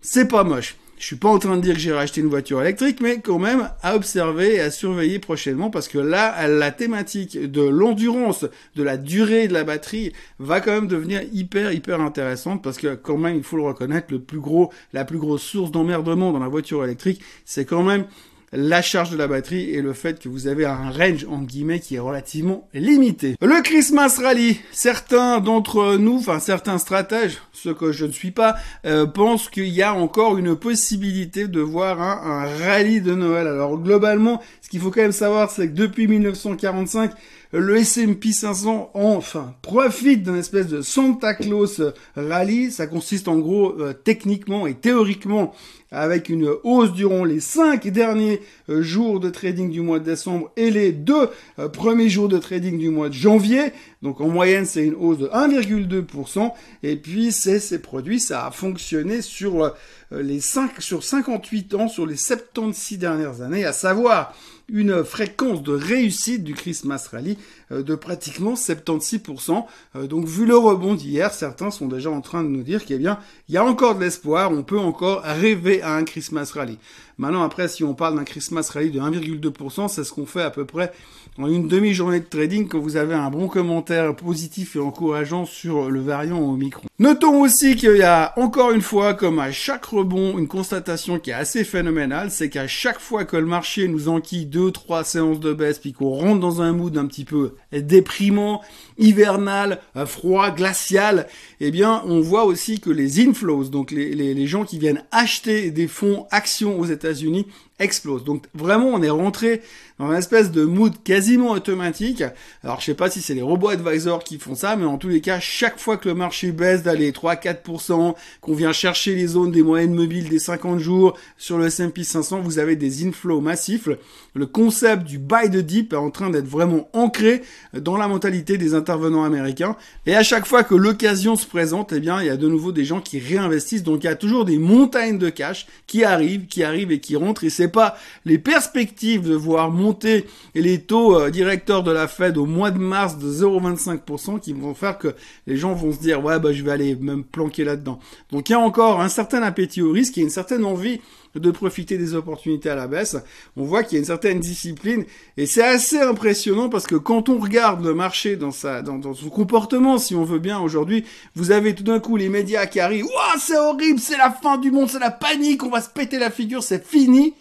c'est 0.00 0.28
pas 0.28 0.44
moche. 0.44 0.76
Je 1.02 1.08
suis 1.08 1.16
pas 1.16 1.30
en 1.30 1.40
train 1.40 1.56
de 1.56 1.62
dire 1.62 1.74
que 1.74 1.80
j'ai 1.80 1.92
racheté 1.92 2.20
une 2.20 2.28
voiture 2.28 2.60
électrique, 2.60 3.00
mais 3.00 3.18
quand 3.18 3.40
même 3.40 3.68
à 3.82 3.96
observer 3.96 4.54
et 4.54 4.60
à 4.60 4.70
surveiller 4.70 5.18
prochainement 5.18 5.68
parce 5.68 5.88
que 5.88 5.98
là, 5.98 6.46
la 6.46 6.70
thématique 6.70 7.50
de 7.50 7.60
l'endurance, 7.60 8.46
de 8.76 8.84
la 8.84 8.96
durée 8.96 9.48
de 9.48 9.52
la 9.52 9.64
batterie 9.64 10.12
va 10.38 10.60
quand 10.60 10.70
même 10.70 10.86
devenir 10.86 11.22
hyper, 11.32 11.72
hyper 11.72 12.00
intéressante 12.00 12.62
parce 12.62 12.76
que 12.76 12.94
quand 12.94 13.16
même, 13.16 13.34
il 13.34 13.42
faut 13.42 13.56
le 13.56 13.64
reconnaître, 13.64 14.12
le 14.12 14.20
plus 14.20 14.38
gros, 14.38 14.72
la 14.92 15.04
plus 15.04 15.18
grosse 15.18 15.42
source 15.42 15.72
d'emmerdement 15.72 16.30
dans 16.30 16.38
la 16.38 16.46
voiture 16.46 16.84
électrique, 16.84 17.20
c'est 17.44 17.64
quand 17.64 17.82
même 17.82 18.04
la 18.52 18.82
charge 18.82 19.10
de 19.10 19.16
la 19.16 19.26
batterie 19.26 19.70
et 19.70 19.80
le 19.80 19.92
fait 19.92 20.18
que 20.20 20.28
vous 20.28 20.46
avez 20.46 20.66
un 20.66 20.90
range 20.90 21.26
en 21.28 21.38
guillemets 21.38 21.80
qui 21.80 21.96
est 21.96 22.00
relativement 22.00 22.68
limité. 22.74 23.36
Le 23.40 23.62
Christmas 23.62 24.18
Rally, 24.22 24.60
certains 24.72 25.40
d'entre 25.40 25.96
nous, 25.96 26.18
enfin 26.18 26.38
certains 26.38 26.78
stratèges, 26.78 27.38
ce 27.52 27.70
que 27.70 27.92
je 27.92 28.04
ne 28.04 28.12
suis 28.12 28.30
pas, 28.30 28.56
euh, 28.84 29.06
pensent 29.06 29.48
qu'il 29.48 29.68
y 29.68 29.82
a 29.82 29.94
encore 29.94 30.36
une 30.36 30.54
possibilité 30.54 31.48
de 31.48 31.60
voir 31.60 32.02
un, 32.02 32.42
un 32.42 32.64
rallye 32.64 33.00
de 33.00 33.14
Noël. 33.14 33.46
Alors 33.46 33.78
globalement, 33.78 34.42
ce 34.60 34.68
qu'il 34.68 34.80
faut 34.80 34.90
quand 34.90 35.02
même 35.02 35.12
savoir, 35.12 35.50
c'est 35.50 35.68
que 35.68 35.74
depuis 35.74 36.06
1945, 36.06 37.12
le 37.52 37.76
S&P 37.76 38.32
500 38.32 38.90
enfin 38.94 39.54
profite 39.62 40.22
d'un 40.22 40.36
espèce 40.36 40.68
de 40.68 40.80
Santa 40.80 41.34
Claus 41.34 41.82
rallye. 42.16 42.70
Ça 42.70 42.86
consiste 42.86 43.28
en 43.28 43.38
gros 43.38 43.78
euh, 43.78 43.92
techniquement 43.92 44.66
et 44.66 44.74
théoriquement 44.74 45.52
avec 45.92 46.30
une 46.30 46.48
hausse 46.64 46.92
durant 46.92 47.24
les 47.24 47.40
cinq 47.40 47.86
derniers 47.88 48.40
euh, 48.68 48.82
jours 48.82 49.20
de 49.20 49.28
trading 49.28 49.70
du 49.70 49.82
mois 49.82 49.98
de 49.98 50.04
décembre 50.04 50.50
et 50.56 50.70
les 50.70 50.90
deux 50.90 51.28
euh, 51.58 51.68
premiers 51.68 52.08
jours 52.08 52.28
de 52.28 52.38
trading 52.38 52.78
du 52.78 52.88
mois 52.88 53.10
de 53.10 53.14
janvier. 53.14 53.72
Donc 54.00 54.20
en 54.20 54.28
moyenne, 54.28 54.64
c'est 54.64 54.84
une 54.84 54.94
hausse 54.94 55.18
de 55.18 55.28
1,2%. 55.28 56.52
Et 56.82 56.96
puis 56.96 57.30
c'est 57.30 57.60
ces 57.60 57.80
produits, 57.80 58.18
ça 58.18 58.46
a 58.46 58.50
fonctionné 58.50 59.20
sur 59.20 59.64
euh, 59.64 59.70
les 60.10 60.40
5, 60.40 60.80
sur 60.80 61.04
58 61.04 61.74
ans, 61.74 61.88
sur 61.88 62.06
les 62.06 62.16
76 62.16 62.98
dernières 62.98 63.42
années, 63.42 63.64
à 63.64 63.72
savoir 63.72 64.34
une 64.72 65.04
fréquence 65.04 65.62
de 65.62 65.72
réussite 65.72 66.42
du 66.42 66.54
Christmas 66.54 67.08
Rally 67.12 67.38
de 67.72 67.94
pratiquement 67.94 68.54
76%. 68.54 69.64
donc 70.04 70.26
vu 70.26 70.46
le 70.46 70.56
rebond 70.56 70.94
d'hier, 70.94 71.32
certains 71.32 71.70
sont 71.70 71.88
déjà 71.88 72.10
en 72.10 72.20
train 72.20 72.42
de 72.44 72.48
nous 72.48 72.62
dire 72.62 72.84
qu'il 72.84 72.98
bien, 72.98 73.18
il 73.48 73.54
y 73.54 73.58
a 73.58 73.64
encore 73.64 73.94
de 73.94 74.00
l'espoir, 74.00 74.52
on 74.52 74.62
peut 74.62 74.78
encore 74.78 75.22
rêver 75.22 75.82
à 75.82 75.94
un 75.94 76.04
Christmas 76.04 76.52
Rally. 76.54 76.78
Maintenant, 77.18 77.42
après, 77.42 77.68
si 77.68 77.84
on 77.84 77.94
parle 77.94 78.16
d'un 78.16 78.24
Christmas 78.24 78.68
Rally 78.72 78.90
de 78.90 78.98
1,2%, 78.98 79.88
c'est 79.88 80.04
ce 80.04 80.12
qu'on 80.12 80.26
fait 80.26 80.42
à 80.42 80.50
peu 80.50 80.64
près 80.64 80.92
en 81.38 81.46
une 81.46 81.68
demi-journée 81.68 82.20
de 82.20 82.24
trading 82.24 82.68
quand 82.68 82.78
vous 82.78 82.96
avez 82.96 83.14
un 83.14 83.30
bon 83.30 83.48
commentaire 83.48 84.14
positif 84.16 84.76
et 84.76 84.80
encourageant 84.80 85.46
sur 85.46 85.90
le 85.90 86.00
variant 86.00 86.38
au 86.38 86.56
micro. 86.56 86.86
Notons 86.98 87.40
aussi 87.40 87.76
qu'il 87.76 87.96
y 87.96 88.02
a 88.02 88.32
encore 88.36 88.72
une 88.72 88.82
fois, 88.82 89.14
comme 89.14 89.38
à 89.38 89.52
chaque 89.52 89.84
rebond, 89.84 90.38
une 90.38 90.48
constatation 90.48 91.18
qui 91.18 91.30
est 91.30 91.34
assez 91.34 91.64
phénoménale, 91.64 92.30
c'est 92.30 92.50
qu'à 92.50 92.66
chaque 92.66 93.00
fois 93.00 93.24
que 93.24 93.36
le 93.36 93.46
marché 93.46 93.88
nous 93.88 94.08
enquille 94.08 94.46
deux, 94.46 94.70
trois 94.70 95.04
séances 95.04 95.40
de 95.40 95.52
baisse, 95.52 95.78
puis 95.78 95.92
qu'on 95.92 96.10
rentre 96.10 96.40
dans 96.40 96.60
un 96.60 96.72
mood 96.72 96.96
un 96.96 97.06
petit 97.06 97.24
peu 97.24 97.54
déprimant, 97.72 98.62
hivernal, 98.98 99.80
euh, 99.96 100.06
froid, 100.06 100.50
glacial, 100.50 101.26
eh 101.60 101.70
bien, 101.70 102.02
on 102.06 102.20
voit 102.20 102.44
aussi 102.44 102.80
que 102.80 102.90
les 102.90 103.20
inflows, 103.26 103.64
donc 103.64 103.90
les, 103.90 104.46
gens 104.46 104.64
qui 104.64 104.78
viennent 104.78 105.04
acheter 105.10 105.70
des 105.70 105.86
fonds 105.86 106.26
actions 106.30 106.78
aux 106.78 106.86
États-Unis, 106.86 107.46
explosent. 107.82 108.24
Donc 108.24 108.46
vraiment, 108.54 108.88
on 108.88 109.02
est 109.02 109.10
rentré 109.10 109.62
dans 109.98 110.10
une 110.10 110.18
espèce 110.18 110.50
de 110.50 110.64
mood 110.64 110.94
quasiment 111.04 111.50
automatique. 111.50 112.24
Alors 112.64 112.80
je 112.80 112.86
sais 112.86 112.94
pas 112.94 113.10
si 113.10 113.20
c'est 113.20 113.34
les 113.34 113.42
robots 113.42 113.68
advisors 113.68 114.24
qui 114.24 114.38
font 114.38 114.54
ça, 114.54 114.76
mais 114.76 114.84
en 114.84 114.98
tous 114.98 115.08
les 115.08 115.20
cas, 115.20 115.38
chaque 115.38 115.78
fois 115.78 115.96
que 115.96 116.08
le 116.08 116.14
marché 116.14 116.52
baisse 116.52 116.82
d'aller 116.82 117.12
3-4%, 117.12 118.14
qu'on 118.40 118.54
vient 118.54 118.72
chercher 118.72 119.14
les 119.14 119.26
zones 119.26 119.52
des 119.52 119.62
moyennes 119.62 119.94
mobiles 119.94 120.28
des 120.28 120.38
50 120.38 120.78
jours 120.78 121.18
sur 121.36 121.58
le 121.58 121.66
S&P 121.66 122.04
500, 122.04 122.40
vous 122.40 122.58
avez 122.58 122.76
des 122.76 123.06
inflows 123.06 123.40
massifs. 123.40 123.88
Le 124.34 124.46
concept 124.46 125.04
du 125.04 125.18
buy 125.18 125.50
the 125.50 125.58
dip 125.58 125.92
est 125.92 125.96
en 125.96 126.10
train 126.10 126.30
d'être 126.30 126.48
vraiment 126.48 126.88
ancré 126.94 127.42
dans 127.74 127.96
la 127.96 128.08
mentalité 128.08 128.56
des 128.58 128.74
intervenants 128.74 129.24
américains. 129.24 129.76
Et 130.06 130.16
à 130.16 130.22
chaque 130.22 130.46
fois 130.46 130.64
que 130.64 130.74
l'occasion 130.74 131.36
se 131.36 131.46
présente, 131.46 131.92
eh 131.92 132.00
bien, 132.00 132.20
il 132.20 132.26
y 132.26 132.30
a 132.30 132.36
de 132.36 132.48
nouveau 132.48 132.72
des 132.72 132.84
gens 132.84 133.00
qui 133.00 133.18
réinvestissent. 133.18 133.82
Donc 133.82 134.04
il 134.04 134.06
y 134.06 134.10
a 134.10 134.16
toujours 134.16 134.44
des 134.44 134.58
montagnes 134.58 135.18
de 135.18 135.28
cash 135.28 135.66
qui 135.86 136.02
arrivent, 136.02 136.46
qui 136.46 136.64
arrivent 136.64 136.92
et 136.92 137.00
qui 137.00 137.14
rentrent. 137.16 137.44
Pas 137.72 137.96
les 138.24 138.38
perspectives 138.38 139.28
de 139.28 139.34
voir 139.34 139.70
monter 139.70 140.26
et 140.54 140.62
les 140.62 140.80
taux 140.80 141.18
euh, 141.18 141.30
directeurs 141.30 141.82
de 141.82 141.90
la 141.90 142.06
Fed 142.06 142.36
au 142.36 142.46
mois 142.46 142.70
de 142.70 142.78
mars 142.78 143.18
de 143.18 143.30
0,25% 143.30 144.40
qui 144.40 144.52
vont 144.52 144.74
faire 144.74 144.98
que 144.98 145.14
les 145.46 145.56
gens 145.56 145.74
vont 145.74 145.92
se 145.92 145.98
dire 145.98 146.24
ouais 146.24 146.38
bah 146.38 146.52
je 146.52 146.62
vais 146.62 146.70
aller 146.70 146.94
me 146.94 147.22
planquer 147.22 147.64
là-dedans. 147.64 147.98
Donc 148.30 148.48
il 148.48 148.52
y 148.52 148.54
a 148.54 148.60
encore 148.60 149.00
un 149.00 149.08
certain 149.08 149.42
appétit 149.42 149.82
au 149.82 149.90
risque, 149.90 150.18
a 150.18 150.20
une 150.20 150.30
certaine 150.30 150.64
envie 150.64 151.00
de 151.34 151.50
profiter 151.50 151.96
des 151.96 152.14
opportunités 152.14 152.68
à 152.68 152.74
la 152.74 152.86
baisse. 152.86 153.16
On 153.56 153.64
voit 153.64 153.82
qu'il 153.82 153.94
y 153.94 153.96
a 153.96 154.00
une 154.00 154.06
certaine 154.06 154.40
discipline 154.40 155.04
et 155.36 155.46
c'est 155.46 155.62
assez 155.62 156.00
impressionnant 156.00 156.68
parce 156.68 156.86
que 156.86 156.96
quand 156.96 157.28
on 157.28 157.38
regarde 157.38 157.84
le 157.84 157.94
marché 157.94 158.36
dans 158.36 158.50
sa 158.50 158.82
dans, 158.82 158.98
dans 158.98 159.14
son 159.14 159.30
comportement, 159.30 159.98
si 159.98 160.14
on 160.14 160.24
veut 160.24 160.38
bien 160.38 160.60
aujourd'hui, 160.60 161.04
vous 161.34 161.50
avez 161.50 161.74
tout 161.74 161.84
d'un 161.84 162.00
coup 162.00 162.16
les 162.16 162.28
médias 162.28 162.66
qui 162.66 162.80
arrivent, 162.80 163.04
waouh 163.04 163.38
c'est 163.38 163.56
horrible, 163.56 163.98
c'est 163.98 164.18
la 164.18 164.30
fin 164.30 164.58
du 164.58 164.70
monde, 164.70 164.90
c'est 164.90 164.98
la 164.98 165.10
panique, 165.10 165.62
on 165.64 165.70
va 165.70 165.80
se 165.80 165.90
péter 165.90 166.18
la 166.18 166.30
figure, 166.30 166.62
c'est 166.62 166.84
fini. 166.86 167.34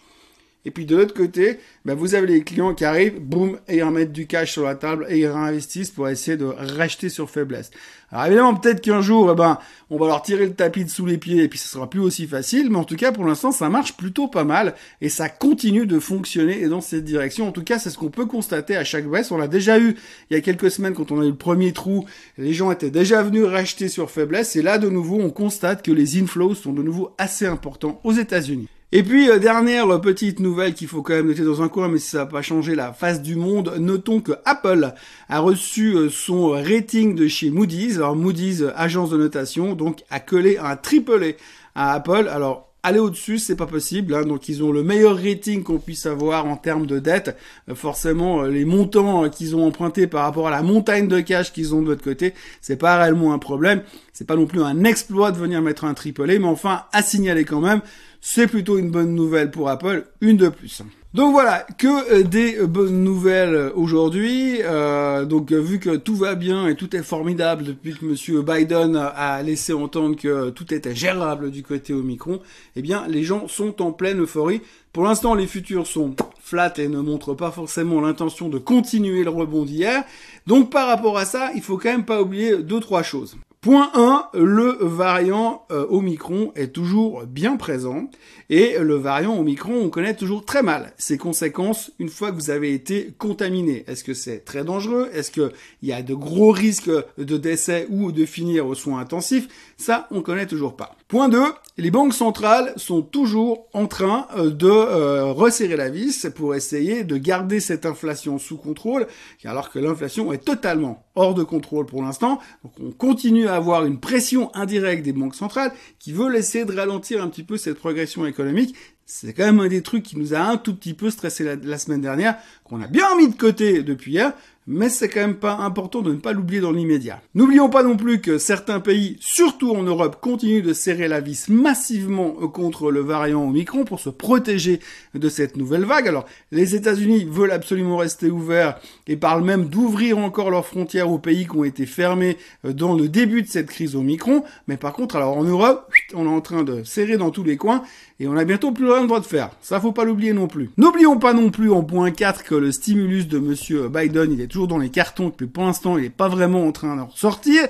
Et 0.63 0.71
puis 0.71 0.85
de 0.85 0.95
l'autre 0.95 1.13
côté, 1.13 1.57
ben 1.85 1.95
vous 1.95 2.13
avez 2.13 2.27
les 2.27 2.43
clients 2.43 2.75
qui 2.75 2.85
arrivent, 2.85 3.19
boum, 3.19 3.57
et 3.67 3.77
ils 3.77 3.83
remettent 3.83 4.11
du 4.11 4.27
cash 4.27 4.51
sur 4.51 4.63
la 4.63 4.75
table 4.75 5.07
et 5.09 5.19
ils 5.19 5.27
réinvestissent 5.27 5.89
pour 5.89 6.07
essayer 6.07 6.37
de 6.37 6.45
racheter 6.45 7.09
sur 7.09 7.29
faiblesse. 7.29 7.71
Alors 8.11 8.25
évidemment, 8.25 8.53
peut-être 8.55 8.81
qu'un 8.81 9.01
jour, 9.01 9.31
eh 9.31 9.35
ben, 9.35 9.57
on 9.89 9.97
va 9.97 10.05
leur 10.05 10.21
tirer 10.21 10.45
le 10.45 10.53
tapis 10.53 10.85
de 10.85 10.89
sous 10.89 11.05
les 11.05 11.17
pieds 11.17 11.43
et 11.43 11.47
puis 11.47 11.57
ce 11.57 11.67
sera 11.67 11.89
plus 11.89 12.01
aussi 12.01 12.27
facile, 12.27 12.69
mais 12.69 12.77
en 12.77 12.83
tout 12.83 12.95
cas, 12.95 13.11
pour 13.11 13.25
l'instant, 13.25 13.51
ça 13.51 13.69
marche 13.69 13.97
plutôt 13.97 14.27
pas 14.27 14.43
mal 14.43 14.75
et 14.99 15.09
ça 15.09 15.29
continue 15.29 15.87
de 15.87 15.99
fonctionner 15.99 16.61
et 16.61 16.67
dans 16.67 16.81
cette 16.81 17.05
direction. 17.05 17.47
En 17.47 17.51
tout 17.51 17.63
cas, 17.63 17.79
c'est 17.79 17.89
ce 17.89 17.97
qu'on 17.97 18.09
peut 18.09 18.25
constater 18.25 18.75
à 18.75 18.83
chaque 18.83 19.09
baisse. 19.09 19.31
On 19.31 19.37
l'a 19.37 19.47
déjà 19.47 19.79
eu 19.79 19.95
il 20.29 20.35
y 20.35 20.37
a 20.37 20.41
quelques 20.41 20.69
semaines 20.69 20.93
quand 20.93 21.11
on 21.11 21.21
a 21.21 21.25
eu 21.25 21.29
le 21.29 21.35
premier 21.35 21.71
trou. 21.71 22.05
Les 22.37 22.53
gens 22.53 22.69
étaient 22.69 22.91
déjà 22.91 23.23
venus 23.23 23.45
racheter 23.45 23.87
sur 23.87 24.11
faiblesse 24.11 24.55
et 24.55 24.61
là, 24.61 24.77
de 24.77 24.89
nouveau, 24.89 25.19
on 25.19 25.31
constate 25.31 25.81
que 25.81 25.91
les 25.91 26.21
inflows 26.21 26.53
sont 26.53 26.73
de 26.73 26.83
nouveau 26.83 27.15
assez 27.17 27.47
importants 27.47 27.99
aux 28.03 28.13
États-Unis. 28.13 28.67
Et 28.93 29.03
puis, 29.03 29.29
euh, 29.29 29.39
dernière 29.39 30.01
petite 30.01 30.41
nouvelle 30.41 30.73
qu'il 30.73 30.89
faut 30.89 31.01
quand 31.01 31.13
même 31.13 31.27
noter 31.27 31.43
dans 31.43 31.61
un 31.61 31.69
coin, 31.69 31.87
mais 31.87 31.97
ça 31.97 32.19
n'a 32.19 32.25
pas 32.25 32.41
changé 32.41 32.75
la 32.75 32.91
face 32.91 33.21
du 33.21 33.37
monde, 33.37 33.73
notons 33.79 34.19
que 34.19 34.33
Apple 34.43 34.93
a 35.29 35.39
reçu 35.39 35.95
euh, 35.95 36.09
son 36.09 36.49
rating 36.49 37.15
de 37.15 37.29
chez 37.29 37.51
Moody's. 37.51 37.95
Alors 37.95 38.17
Moody's, 38.17 38.65
agence 38.75 39.09
de 39.09 39.17
notation, 39.17 39.75
donc 39.75 40.03
a 40.09 40.19
collé 40.19 40.57
un 40.57 40.75
triplé 40.75 41.37
à 41.73 41.93
Apple. 41.93 42.27
Alors 42.29 42.67
aller 42.83 42.99
au-dessus, 42.99 43.39
c'est 43.39 43.55
pas 43.55 43.65
possible. 43.65 44.13
Hein. 44.13 44.25
Donc 44.25 44.49
ils 44.49 44.61
ont 44.61 44.73
le 44.73 44.83
meilleur 44.83 45.15
rating 45.15 45.63
qu'on 45.63 45.79
puisse 45.79 46.05
avoir 46.05 46.45
en 46.45 46.57
termes 46.57 46.85
de 46.85 46.99
dette. 46.99 47.37
Euh, 47.69 47.75
forcément, 47.75 48.41
les 48.41 48.65
montants 48.65 49.29
qu'ils 49.29 49.55
ont 49.55 49.65
empruntés 49.65 50.07
par 50.07 50.23
rapport 50.23 50.49
à 50.49 50.51
la 50.51 50.63
montagne 50.63 51.07
de 51.07 51.21
cash 51.21 51.53
qu'ils 51.53 51.73
ont 51.73 51.81
de 51.81 51.87
l'autre 51.87 52.03
côté, 52.03 52.33
c'est 52.59 52.75
pas 52.75 52.97
réellement 52.97 53.31
un 53.31 53.39
problème. 53.39 53.83
C'est 54.11 54.27
pas 54.27 54.35
non 54.35 54.47
plus 54.47 54.61
un 54.61 54.83
exploit 54.83 55.31
de 55.31 55.37
venir 55.37 55.61
mettre 55.61 55.85
un 55.85 55.93
triplé, 55.93 56.39
mais 56.39 56.47
enfin 56.47 56.83
à 56.91 57.01
signaler 57.01 57.45
quand 57.45 57.61
même 57.61 57.81
c'est 58.21 58.47
plutôt 58.47 58.77
une 58.77 58.91
bonne 58.91 59.15
nouvelle 59.15 59.51
pour 59.51 59.69
Apple, 59.69 60.05
une 60.21 60.37
de 60.37 60.49
plus. 60.49 60.83
Donc 61.13 61.33
voilà, 61.33 61.67
que 61.77 62.13
euh, 62.13 62.23
des 62.23 62.65
bonnes 62.65 63.03
nouvelles 63.03 63.73
aujourd'hui. 63.75 64.59
Euh, 64.61 65.25
donc 65.25 65.51
vu 65.51 65.77
que 65.79 65.97
tout 65.97 66.15
va 66.15 66.35
bien 66.35 66.67
et 66.69 66.75
tout 66.75 66.95
est 66.95 67.03
formidable 67.03 67.65
depuis 67.65 67.95
que 67.95 68.05
Monsieur 68.05 68.43
Biden 68.43 68.95
a 68.95 69.43
laissé 69.43 69.73
entendre 69.73 70.15
que 70.15 70.51
tout 70.51 70.73
était 70.73 70.95
gérable 70.95 71.51
du 71.51 71.63
côté 71.63 71.91
Omicron, 71.93 72.39
eh 72.77 72.81
bien 72.81 73.05
les 73.09 73.23
gens 73.23 73.49
sont 73.49 73.81
en 73.81 73.91
pleine 73.91 74.21
euphorie. 74.21 74.61
Pour 74.93 75.03
l'instant, 75.03 75.35
les 75.35 75.47
futurs 75.47 75.85
sont 75.85 76.15
flat 76.39 76.73
et 76.77 76.87
ne 76.87 76.99
montrent 76.99 77.33
pas 77.33 77.51
forcément 77.51 77.99
l'intention 77.99 78.47
de 78.47 78.57
continuer 78.57 79.25
le 79.25 79.31
rebond 79.31 79.65
d'hier. 79.65 80.05
Donc 80.47 80.69
par 80.71 80.87
rapport 80.87 81.17
à 81.17 81.25
ça, 81.25 81.51
il 81.55 81.61
faut 81.61 81.77
quand 81.77 81.91
même 81.91 82.05
pas 82.05 82.21
oublier 82.21 82.57
deux 82.57 82.79
trois 82.79 83.03
choses. 83.03 83.35
Point 83.63 83.91
1, 83.93 84.29
le 84.33 84.75
variant 84.81 85.67
euh, 85.69 85.85
Omicron 85.91 86.51
est 86.55 86.69
toujours 86.69 87.27
bien 87.27 87.57
présent 87.57 88.09
et 88.49 88.75
le 88.79 88.95
variant 88.95 89.37
Omicron, 89.39 89.75
on 89.75 89.89
connaît 89.89 90.15
toujours 90.15 90.43
très 90.43 90.63
mal 90.63 90.93
ses 90.97 91.19
conséquences 91.19 91.91
une 91.99 92.09
fois 92.09 92.31
que 92.31 92.37
vous 92.37 92.49
avez 92.49 92.73
été 92.73 93.13
contaminé. 93.19 93.83
Est-ce 93.85 94.03
que 94.03 94.15
c'est 94.15 94.39
très 94.39 94.63
dangereux? 94.63 95.11
Est-ce 95.13 95.29
qu'il 95.29 95.51
y 95.83 95.93
a 95.93 96.01
de 96.01 96.15
gros 96.15 96.49
risques 96.49 96.89
de 97.19 97.37
décès 97.37 97.85
ou 97.91 98.11
de 98.11 98.25
finir 98.25 98.65
aux 98.65 98.73
soins 98.73 98.99
intensifs? 98.99 99.47
Ça, 99.77 100.07
on 100.09 100.23
connaît 100.23 100.47
toujours 100.47 100.75
pas. 100.75 100.95
Point 101.07 101.29
2, 101.29 101.39
les 101.77 101.91
banques 101.91 102.13
centrales 102.13 102.73
sont 102.77 103.01
toujours 103.01 103.67
en 103.73 103.85
train 103.85 104.27
euh, 104.37 104.49
de 104.49 104.69
euh, 104.69 105.25
resserrer 105.25 105.75
la 105.75 105.89
vis 105.89 106.27
pour 106.33 106.55
essayer 106.55 107.03
de 107.03 107.17
garder 107.17 107.59
cette 107.59 107.85
inflation 107.85 108.39
sous 108.39 108.57
contrôle, 108.57 109.07
alors 109.45 109.69
que 109.69 109.77
l'inflation 109.77 110.33
est 110.33 110.43
totalement 110.43 111.05
hors 111.15 111.33
de 111.33 111.43
contrôle 111.43 111.85
pour 111.85 112.01
l'instant. 112.01 112.39
Donc 112.63 112.73
on 112.81 112.91
continue 112.91 113.47
avoir 113.55 113.85
une 113.85 113.99
pression 113.99 114.53
indirecte 114.55 115.03
des 115.03 115.13
banques 115.13 115.35
centrales 115.35 115.71
qui 115.99 116.11
veut 116.11 116.35
essayer 116.35 116.65
de 116.65 116.75
ralentir 116.75 117.21
un 117.23 117.27
petit 117.27 117.43
peu 117.43 117.57
cette 117.57 117.77
progression 117.77 118.25
économique. 118.25 118.75
C'est 119.05 119.33
quand 119.33 119.43
même 119.43 119.59
un 119.59 119.67
des 119.67 119.81
trucs 119.81 120.03
qui 120.03 120.17
nous 120.17 120.33
a 120.33 120.39
un 120.39 120.57
tout 120.57 120.75
petit 120.75 120.93
peu 120.93 121.09
stressé 121.09 121.43
la 121.43 121.77
semaine 121.77 122.01
dernière, 122.01 122.37
qu'on 122.63 122.81
a 122.81 122.87
bien 122.87 123.15
mis 123.17 123.27
de 123.27 123.35
côté 123.35 123.83
depuis 123.83 124.11
hier, 124.11 124.33
mais 124.67 124.89
c'est 124.89 125.09
quand 125.09 125.21
même 125.21 125.35
pas 125.35 125.55
important 125.57 126.01
de 126.01 126.13
ne 126.13 126.19
pas 126.19 126.33
l'oublier 126.33 126.61
dans 126.61 126.71
l'immédiat. 126.71 127.21
N'oublions 127.35 127.69
pas 127.69 127.83
non 127.83 127.97
plus 127.97 128.21
que 128.21 128.37
certains 128.37 128.79
pays, 128.79 129.17
surtout 129.19 129.71
en 129.71 129.83
Europe, 129.83 130.17
continuent 130.21 130.63
de 130.63 130.73
serrer 130.73 131.07
la 131.07 131.19
vis 131.19 131.49
massivement 131.49 132.31
contre 132.31 132.91
le 132.91 133.01
variant 133.01 133.43
Omicron 133.43 133.85
pour 133.85 133.99
se 133.99 134.09
protéger 134.09 134.79
de 135.15 135.29
cette 135.29 135.57
nouvelle 135.57 135.85
vague. 135.85 136.07
Alors, 136.07 136.25
les 136.51 136.75
États-Unis 136.75 137.25
veulent 137.29 137.51
absolument 137.51 137.97
rester 137.97 138.29
ouverts 138.29 138.79
et 139.07 139.17
parlent 139.17 139.43
même 139.43 139.65
d'ouvrir 139.65 140.17
encore 140.17 140.51
leurs 140.51 140.65
frontières 140.65 141.09
aux 141.09 141.19
pays 141.19 141.45
qui 141.47 141.55
ont 141.55 141.63
été 141.63 141.85
fermés 141.85 142.37
euh, 142.65 142.73
dans 142.73 142.93
le 142.93 143.09
début 143.09 143.41
de 143.41 143.47
cette 143.47 143.67
crise 143.67 143.95
Omicron. 143.95 144.43
Mais 144.67 144.77
par 144.77 144.93
contre, 144.93 145.15
alors 145.15 145.37
en 145.37 145.43
Europe, 145.43 145.91
on 146.13 146.25
est 146.25 146.29
en 146.29 146.41
train 146.41 146.63
de 146.63 146.83
serrer 146.83 147.17
dans 147.17 147.31
tous 147.31 147.43
les 147.43 147.57
coins 147.57 147.83
et 148.21 148.27
on 148.27 148.37
a 148.37 148.45
bientôt 148.45 148.71
plus 148.71 148.87
rien 148.87 149.01
le 149.01 149.07
droit 149.07 149.19
de 149.19 149.25
faire. 149.25 149.49
Ça, 149.63 149.79
faut 149.79 149.93
pas 149.93 150.03
l'oublier 150.03 150.31
non 150.31 150.47
plus. 150.47 150.69
N'oublions 150.77 151.17
pas 151.17 151.33
non 151.33 151.49
plus 151.49 151.71
en 151.71 151.81
point 151.81 152.11
4 152.11 152.43
que 152.43 152.53
le 152.53 152.71
stimulus 152.71 153.27
de 153.27 153.39
monsieur 153.39 153.89
Biden, 153.89 154.31
il 154.31 154.41
est 154.41 154.47
toujours 154.47 154.67
dans 154.67 154.77
les 154.77 154.91
cartons, 154.91 155.31
que 155.31 155.43
pour 155.43 155.63
l'instant, 155.63 155.97
il 155.97 156.03
n'est 156.03 156.11
pas 156.11 156.29
vraiment 156.29 156.67
en 156.67 156.71
train 156.71 156.95
de 156.95 157.01
ressortir. 157.01 157.63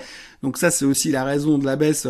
Donc 0.43 0.57
ça, 0.57 0.69
c'est 0.69 0.83
aussi 0.83 1.09
la 1.09 1.23
raison 1.23 1.57
de 1.57 1.63
la 1.63 1.77
baisse 1.77 2.05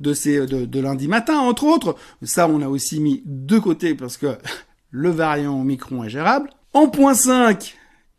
de 0.00 0.12
ces, 0.12 0.44
de, 0.44 0.80
lundi 0.80 1.06
matin, 1.06 1.38
entre 1.38 1.62
autres. 1.62 1.94
Ça, 2.22 2.48
on 2.48 2.62
a 2.62 2.68
aussi 2.68 2.98
mis 2.98 3.22
de 3.26 3.60
côté 3.60 3.94
parce 3.94 4.16
que 4.16 4.38
le 4.90 5.10
variant 5.10 5.60
Omicron 5.60 6.02
est 6.02 6.10
gérable. 6.10 6.50
En 6.72 6.88
point 6.88 7.14
5, 7.14 7.76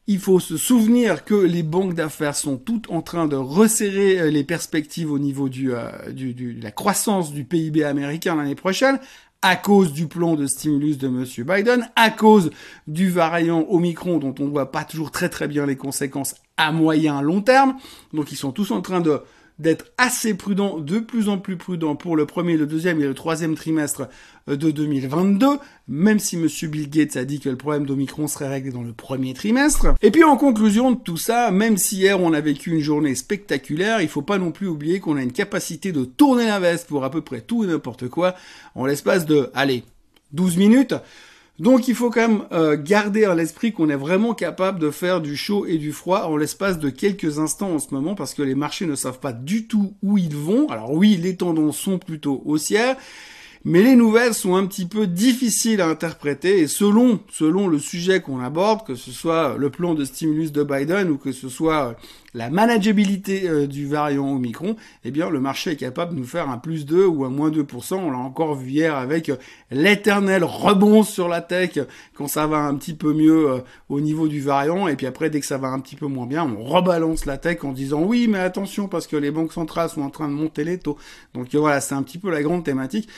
il 0.07 0.19
faut 0.19 0.39
se 0.39 0.55
souvenir 0.55 1.25
que 1.25 1.35
les 1.35 1.63
banques 1.63 1.95
d'affaires 1.95 2.35
sont 2.35 2.55
toutes 2.55 2.89
en 2.89 3.01
train 3.01 3.27
de 3.27 3.35
resserrer 3.35 4.31
les 4.31 4.43
perspectives 4.45 5.11
au 5.11 5.19
niveau 5.19 5.49
du, 5.49 5.73
euh, 5.73 5.89
du, 6.13 6.33
du 6.33 6.53
de 6.53 6.63
la 6.63 6.71
croissance 6.71 7.33
du 7.33 7.43
PIB 7.43 7.83
américain 7.83 8.35
l'année 8.35 8.55
prochaine 8.55 8.99
à 9.47 9.55
cause 9.55 9.93
du 9.93 10.07
plan 10.07 10.33
de 10.33 10.47
stimulus 10.47 10.97
de 10.97 11.07
Monsieur 11.07 11.43
Biden, 11.43 11.87
à 11.95 12.09
cause 12.09 12.49
du 12.87 13.11
variant 13.11 13.63
Omicron 13.69 14.17
dont 14.17 14.33
on 14.39 14.47
voit 14.47 14.71
pas 14.71 14.83
toujours 14.83 15.11
très 15.11 15.29
très 15.29 15.47
bien 15.47 15.67
les 15.67 15.75
conséquences 15.75 16.33
à 16.57 16.71
moyen 16.71 17.21
long 17.21 17.41
terme. 17.41 17.75
Donc 18.11 18.31
ils 18.31 18.37
sont 18.37 18.51
tous 18.51 18.71
en 18.71 18.81
train 18.81 19.01
de 19.01 19.21
d'être 19.57 19.85
assez 19.97 20.33
prudent, 20.33 20.79
de 20.79 20.99
plus 20.99 21.29
en 21.29 21.37
plus 21.37 21.55
prudent 21.55 21.95
pour 21.95 22.15
le 22.15 22.25
premier, 22.25 22.57
le 22.57 22.65
deuxième 22.65 22.99
et 22.99 23.05
le 23.05 23.13
troisième 23.13 23.55
trimestre 23.55 24.09
euh, 24.49 24.57
de 24.57 24.69
2022, 24.69 25.47
même 25.87 26.19
si 26.19 26.35
Monsieur 26.35 26.67
Bill 26.67 26.89
Gates 26.89 27.15
a 27.15 27.23
dit 27.23 27.39
que 27.39 27.49
le 27.49 27.55
problème 27.55 27.85
d'Omicron 27.85 28.27
serait 28.27 28.49
réglé 28.49 28.71
dans 28.71 28.83
le 28.83 28.91
premier 28.91 29.33
trimestre. 29.33 29.95
Et 30.01 30.11
puis 30.11 30.23
en 30.23 30.35
conclusion 30.35 30.91
de 30.91 30.99
tout 30.99 31.17
ça, 31.17 31.51
même 31.51 31.77
si 31.77 31.97
hier 31.97 32.19
on 32.19 32.33
a 32.33 32.41
vécu 32.41 32.71
une 32.71 32.81
journée 32.81 33.15
spectaculaire, 33.15 34.01
il 34.01 34.09
faut 34.09 34.21
pas 34.21 34.37
non 34.37 34.51
plus 34.51 34.67
oublier 34.67 34.99
qu'on 34.99 35.15
a 35.15 35.23
une 35.23 35.31
capacité 35.31 35.91
de 35.91 36.03
tourner 36.03 36.47
la 36.47 36.59
veste 36.59 36.87
pour 36.87 37.05
à 37.05 37.11
peu 37.11 37.21
près 37.21 37.41
tout 37.41 37.63
et 37.63 37.67
n'importe 37.67 38.09
quoi 38.09 38.35
en 38.75 38.85
l'espace 38.85 39.25
de, 39.25 39.49
allez, 39.53 39.83
12 40.33 40.57
minutes. 40.57 40.95
Donc 41.57 41.87
il 41.87 41.95
faut 41.95 42.09
quand 42.09 42.27
même 42.27 42.43
euh, 42.51 42.75
garder 42.77 43.23
à 43.23 43.33
l'esprit 43.33 43.71
qu'on 43.71 43.89
est 43.89 43.95
vraiment 43.95 44.33
capable 44.33 44.77
de 44.77 44.91
faire 44.91 45.21
du 45.21 45.37
chaud 45.37 45.65
et 45.65 45.77
du 45.77 45.93
froid 45.93 46.23
en 46.23 46.35
l'espace 46.35 46.79
de 46.79 46.89
quelques 46.89 47.39
instants 47.39 47.71
en 47.71 47.79
ce 47.79 47.93
moment 47.93 48.13
parce 48.13 48.33
que 48.33 48.41
les 48.41 48.55
marchés 48.55 48.85
ne 48.85 48.95
savent 48.95 49.19
pas 49.19 49.31
du 49.31 49.65
tout 49.65 49.93
où 50.03 50.17
ils 50.17 50.35
vont. 50.35 50.67
Alors 50.67 50.91
oui, 50.91 51.15
les 51.15 51.37
tendances 51.37 51.77
sont 51.77 51.97
plutôt 51.97 52.41
haussières. 52.45 52.97
Mais 53.67 53.81
les 53.81 53.95
nouvelles 53.95 54.35
sont 54.35 54.55
un 54.55 54.67
petit 54.67 54.85
peu 54.85 55.07
difficiles 55.07 55.81
à 55.81 55.87
interpréter 55.87 56.59
et 56.59 56.67
selon 56.67 57.19
selon 57.31 57.67
le 57.67 57.79
sujet 57.79 58.21
qu'on 58.21 58.39
aborde, 58.39 58.85
que 58.85 58.93
ce 58.93 59.09
soit 59.09 59.55
le 59.57 59.71
plan 59.71 59.95
de 59.95 60.05
stimulus 60.05 60.51
de 60.51 60.61
Biden 60.61 61.09
ou 61.09 61.17
que 61.17 61.31
ce 61.31 61.49
soit 61.49 61.95
la 62.35 62.51
manageabilité 62.51 63.49
euh, 63.49 63.65
du 63.65 63.87
variant 63.87 64.31
Omicron, 64.31 64.75
eh 65.03 65.09
bien 65.09 65.31
le 65.31 65.39
marché 65.39 65.71
est 65.71 65.75
capable 65.77 66.13
de 66.13 66.19
nous 66.19 66.27
faire 66.27 66.47
un 66.47 66.59
plus 66.59 66.85
2 66.85 67.07
ou 67.07 67.25
un 67.25 67.29
moins 67.29 67.49
2%. 67.49 67.95
On 67.95 68.11
l'a 68.11 68.19
encore 68.19 68.53
vu 68.53 68.69
hier 68.69 68.95
avec 68.95 69.29
euh, 69.29 69.37
l'éternel 69.71 70.43
rebond 70.43 71.01
sur 71.01 71.27
la 71.27 71.41
tech 71.41 71.79
quand 72.13 72.27
ça 72.27 72.45
va 72.45 72.57
un 72.57 72.75
petit 72.75 72.93
peu 72.93 73.13
mieux 73.13 73.49
euh, 73.49 73.59
au 73.89 73.99
niveau 73.99 74.27
du 74.27 74.41
variant 74.41 74.87
et 74.87 74.95
puis 74.95 75.07
après 75.07 75.31
dès 75.31 75.39
que 75.39 75.47
ça 75.47 75.57
va 75.57 75.69
un 75.69 75.79
petit 75.79 75.95
peu 75.95 76.05
moins 76.05 76.27
bien, 76.27 76.43
on 76.43 76.63
rebalance 76.63 77.25
la 77.25 77.39
tech 77.39 77.63
en 77.63 77.71
disant 77.71 78.03
oui 78.03 78.27
mais 78.27 78.37
attention 78.37 78.87
parce 78.87 79.07
que 79.07 79.15
les 79.15 79.31
banques 79.31 79.53
centrales 79.53 79.89
sont 79.89 80.03
en 80.03 80.11
train 80.11 80.27
de 80.27 80.33
monter 80.33 80.63
les 80.63 80.77
taux. 80.77 80.99
Donc 81.33 81.47
voilà, 81.55 81.81
c'est 81.81 81.95
un 81.95 82.03
petit 82.03 82.19
peu 82.19 82.29
la 82.29 82.43
grande 82.43 82.63
thématique. 82.63 83.09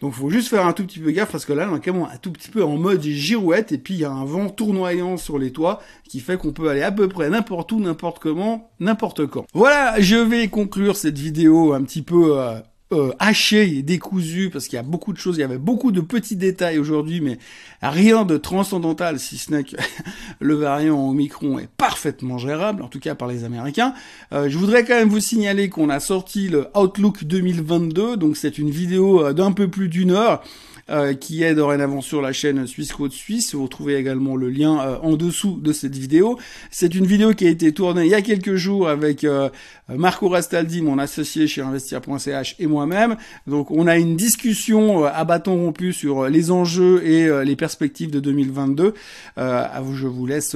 Donc 0.00 0.12
faut 0.12 0.28
juste 0.28 0.48
faire 0.48 0.66
un 0.66 0.72
tout 0.72 0.84
petit 0.84 0.98
peu 0.98 1.10
gaffe 1.12 1.30
parce 1.30 1.44
que 1.44 1.52
là 1.52 1.68
on 1.70 1.76
est 1.76 1.80
quand 1.80 1.92
même 1.92 2.02
un 2.02 2.16
tout 2.16 2.32
petit 2.32 2.50
peu 2.50 2.64
en 2.64 2.76
mode 2.76 3.00
girouette 3.02 3.72
et 3.72 3.78
puis 3.78 3.94
il 3.94 4.00
y 4.00 4.04
a 4.04 4.10
un 4.10 4.24
vent 4.24 4.48
tournoyant 4.48 5.16
sur 5.16 5.38
les 5.38 5.52
toits 5.52 5.80
qui 6.08 6.20
fait 6.20 6.36
qu'on 6.36 6.52
peut 6.52 6.68
aller 6.68 6.82
à 6.82 6.92
peu 6.92 7.08
près 7.08 7.30
n'importe 7.30 7.72
où, 7.72 7.80
n'importe 7.80 8.18
comment, 8.18 8.70
n'importe 8.80 9.26
quand. 9.26 9.46
Voilà, 9.54 10.00
je 10.00 10.16
vais 10.16 10.48
conclure 10.48 10.96
cette 10.96 11.18
vidéo 11.18 11.72
un 11.72 11.82
petit 11.82 12.02
peu 12.02 12.38
euh, 12.38 12.58
euh, 12.94 13.12
haché 13.18 13.78
et 13.78 13.82
décousu 13.82 14.50
parce 14.50 14.66
qu'il 14.66 14.76
y 14.76 14.80
a 14.80 14.82
beaucoup 14.82 15.12
de 15.12 15.18
choses, 15.18 15.36
il 15.36 15.40
y 15.40 15.44
avait 15.44 15.58
beaucoup 15.58 15.92
de 15.92 16.00
petits 16.00 16.36
détails 16.36 16.78
aujourd'hui, 16.78 17.20
mais 17.20 17.38
rien 17.82 18.24
de 18.24 18.36
transcendantal 18.36 19.18
si 19.18 19.38
ce 19.38 19.52
n'est 19.52 19.64
que 19.64 19.76
le 20.40 20.54
variant 20.54 21.08
Omicron 21.08 21.58
est 21.58 21.68
parfaitement 21.76 22.38
gérable, 22.38 22.82
en 22.82 22.88
tout 22.88 23.00
cas 23.00 23.14
par 23.14 23.28
les 23.28 23.44
Américains. 23.44 23.94
Euh, 24.32 24.48
je 24.48 24.56
voudrais 24.58 24.84
quand 24.84 24.94
même 24.94 25.08
vous 25.08 25.20
signaler 25.20 25.68
qu'on 25.68 25.90
a 25.90 26.00
sorti 26.00 26.48
le 26.48 26.68
Outlook 26.74 27.24
2022, 27.24 28.16
donc 28.16 28.36
c'est 28.36 28.58
une 28.58 28.70
vidéo 28.70 29.26
euh, 29.26 29.32
d'un 29.32 29.52
peu 29.52 29.68
plus 29.68 29.88
d'une 29.88 30.10
heure. 30.10 30.42
Euh, 30.90 31.14
qui 31.14 31.42
est 31.42 31.54
dorénavant 31.54 32.02
sur 32.02 32.20
la 32.20 32.34
chaîne 32.34 32.66
Suisse 32.66 32.92
Côte 32.92 33.12
Suisse. 33.12 33.54
Vous 33.54 33.62
retrouvez 33.62 33.94
également 33.94 34.36
le 34.36 34.50
lien 34.50 34.78
euh, 34.82 34.98
en 35.00 35.14
dessous 35.16 35.58
de 35.58 35.72
cette 35.72 35.96
vidéo. 35.96 36.38
C'est 36.70 36.94
une 36.94 37.06
vidéo 37.06 37.32
qui 37.32 37.46
a 37.46 37.50
été 37.50 37.72
tournée 37.72 38.04
il 38.04 38.10
y 38.10 38.14
a 38.14 38.20
quelques 38.20 38.56
jours 38.56 38.90
avec 38.90 39.24
euh, 39.24 39.48
Marco 39.88 40.28
Rastaldi, 40.28 40.82
mon 40.82 40.98
associé 40.98 41.46
chez 41.46 41.62
investir.ch 41.62 42.56
et 42.58 42.66
moi-même. 42.66 43.16
Donc 43.46 43.70
on 43.70 43.86
a 43.86 43.96
une 43.96 44.14
discussion 44.14 45.06
à 45.06 45.24
bâton 45.24 45.56
rompu 45.56 45.94
sur 45.94 46.28
les 46.28 46.50
enjeux 46.50 47.02
et 47.02 47.44
les 47.46 47.56
perspectives 47.56 48.10
de 48.10 48.20
2022. 48.20 48.92
je 49.38 50.06
vous 50.06 50.26
laisse 50.26 50.54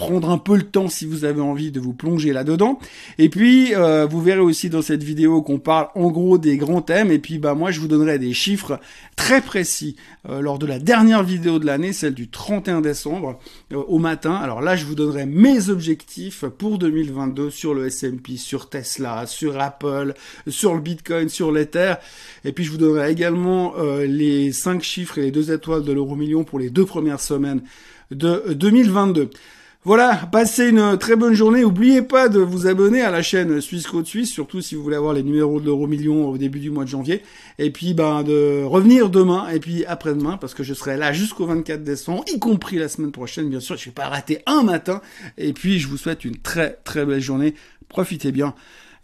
prendre 0.00 0.30
un 0.30 0.38
peu 0.38 0.56
le 0.56 0.62
temps 0.62 0.88
si 0.88 1.04
vous 1.04 1.26
avez 1.26 1.42
envie 1.42 1.70
de 1.70 1.78
vous 1.78 1.92
plonger 1.92 2.32
là-dedans. 2.32 2.78
Et 3.18 3.28
puis, 3.28 3.74
euh, 3.74 4.06
vous 4.06 4.22
verrez 4.22 4.40
aussi 4.40 4.70
dans 4.70 4.80
cette 4.80 5.02
vidéo 5.02 5.42
qu'on 5.42 5.58
parle 5.58 5.88
en 5.94 6.10
gros 6.10 6.38
des 6.38 6.56
grands 6.56 6.80
thèmes. 6.80 7.10
Et 7.10 7.18
puis, 7.18 7.36
bah 7.36 7.52
moi, 7.52 7.70
je 7.70 7.80
vous 7.80 7.86
donnerai 7.86 8.18
des 8.18 8.32
chiffres 8.32 8.80
très 9.14 9.42
précis 9.42 9.96
euh, 10.26 10.40
lors 10.40 10.58
de 10.58 10.64
la 10.64 10.78
dernière 10.78 11.22
vidéo 11.22 11.58
de 11.58 11.66
l'année, 11.66 11.92
celle 11.92 12.14
du 12.14 12.30
31 12.30 12.80
décembre 12.80 13.38
euh, 13.74 13.76
au 13.76 13.98
matin. 13.98 14.36
Alors 14.36 14.62
là, 14.62 14.74
je 14.74 14.86
vous 14.86 14.94
donnerai 14.94 15.26
mes 15.26 15.68
objectifs 15.68 16.46
pour 16.46 16.78
2022 16.78 17.50
sur 17.50 17.74
le 17.74 17.88
S&P, 17.88 18.38
sur 18.38 18.70
Tesla, 18.70 19.26
sur 19.26 19.60
Apple, 19.60 20.14
sur 20.48 20.74
le 20.74 20.80
Bitcoin, 20.80 21.28
sur 21.28 21.52
l'Ether. 21.52 21.96
Et 22.46 22.52
puis, 22.52 22.64
je 22.64 22.70
vous 22.70 22.78
donnerai 22.78 23.10
également 23.10 23.74
les 24.06 24.50
5 24.50 24.82
chiffres 24.82 25.18
et 25.18 25.22
les 25.22 25.30
2 25.30 25.52
étoiles 25.52 25.82
de 25.82 25.92
l'euro 25.92 26.16
million 26.16 26.42
pour 26.42 26.58
les 26.58 26.70
deux 26.70 26.86
premières 26.86 27.20
semaines 27.20 27.60
de 28.10 28.54
2022. 28.54 29.28
Voilà, 29.82 30.28
passez 30.30 30.68
une 30.68 30.98
très 30.98 31.16
bonne 31.16 31.32
journée. 31.32 31.62
N'oubliez 31.62 32.02
pas 32.02 32.28
de 32.28 32.38
vous 32.38 32.66
abonner 32.66 33.00
à 33.00 33.10
la 33.10 33.22
chaîne 33.22 33.62
Suisse 33.62 33.86
Côte 33.86 34.06
Suisse, 34.06 34.30
surtout 34.30 34.60
si 34.60 34.74
vous 34.74 34.82
voulez 34.82 34.96
avoir 34.96 35.14
les 35.14 35.22
numéros 35.22 35.58
de 35.58 35.64
l'euro 35.64 35.86
million 35.86 36.28
au 36.28 36.36
début 36.36 36.60
du 36.60 36.70
mois 36.70 36.84
de 36.84 36.90
janvier. 36.90 37.22
Et 37.58 37.70
puis 37.70 37.94
ben 37.94 38.22
de 38.22 38.62
revenir 38.62 39.08
demain 39.08 39.48
et 39.48 39.58
puis 39.58 39.86
après-demain 39.86 40.36
parce 40.36 40.52
que 40.52 40.62
je 40.62 40.74
serai 40.74 40.98
là 40.98 41.14
jusqu'au 41.14 41.46
24 41.46 41.82
décembre, 41.82 42.24
y 42.30 42.38
compris 42.38 42.76
la 42.76 42.88
semaine 42.88 43.10
prochaine. 43.10 43.48
Bien 43.48 43.60
sûr, 43.60 43.78
je 43.78 43.86
vais 43.86 43.90
pas 43.92 44.08
rater 44.08 44.42
un 44.44 44.62
matin. 44.64 45.00
Et 45.38 45.54
puis 45.54 45.78
je 45.78 45.88
vous 45.88 45.96
souhaite 45.96 46.26
une 46.26 46.36
très 46.36 46.78
très 46.84 47.06
belle 47.06 47.22
journée. 47.22 47.54
Profitez 47.88 48.32
bien 48.32 48.54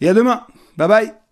et 0.02 0.10
à 0.10 0.14
demain. 0.14 0.42
Bye 0.76 0.88
bye. 0.88 1.25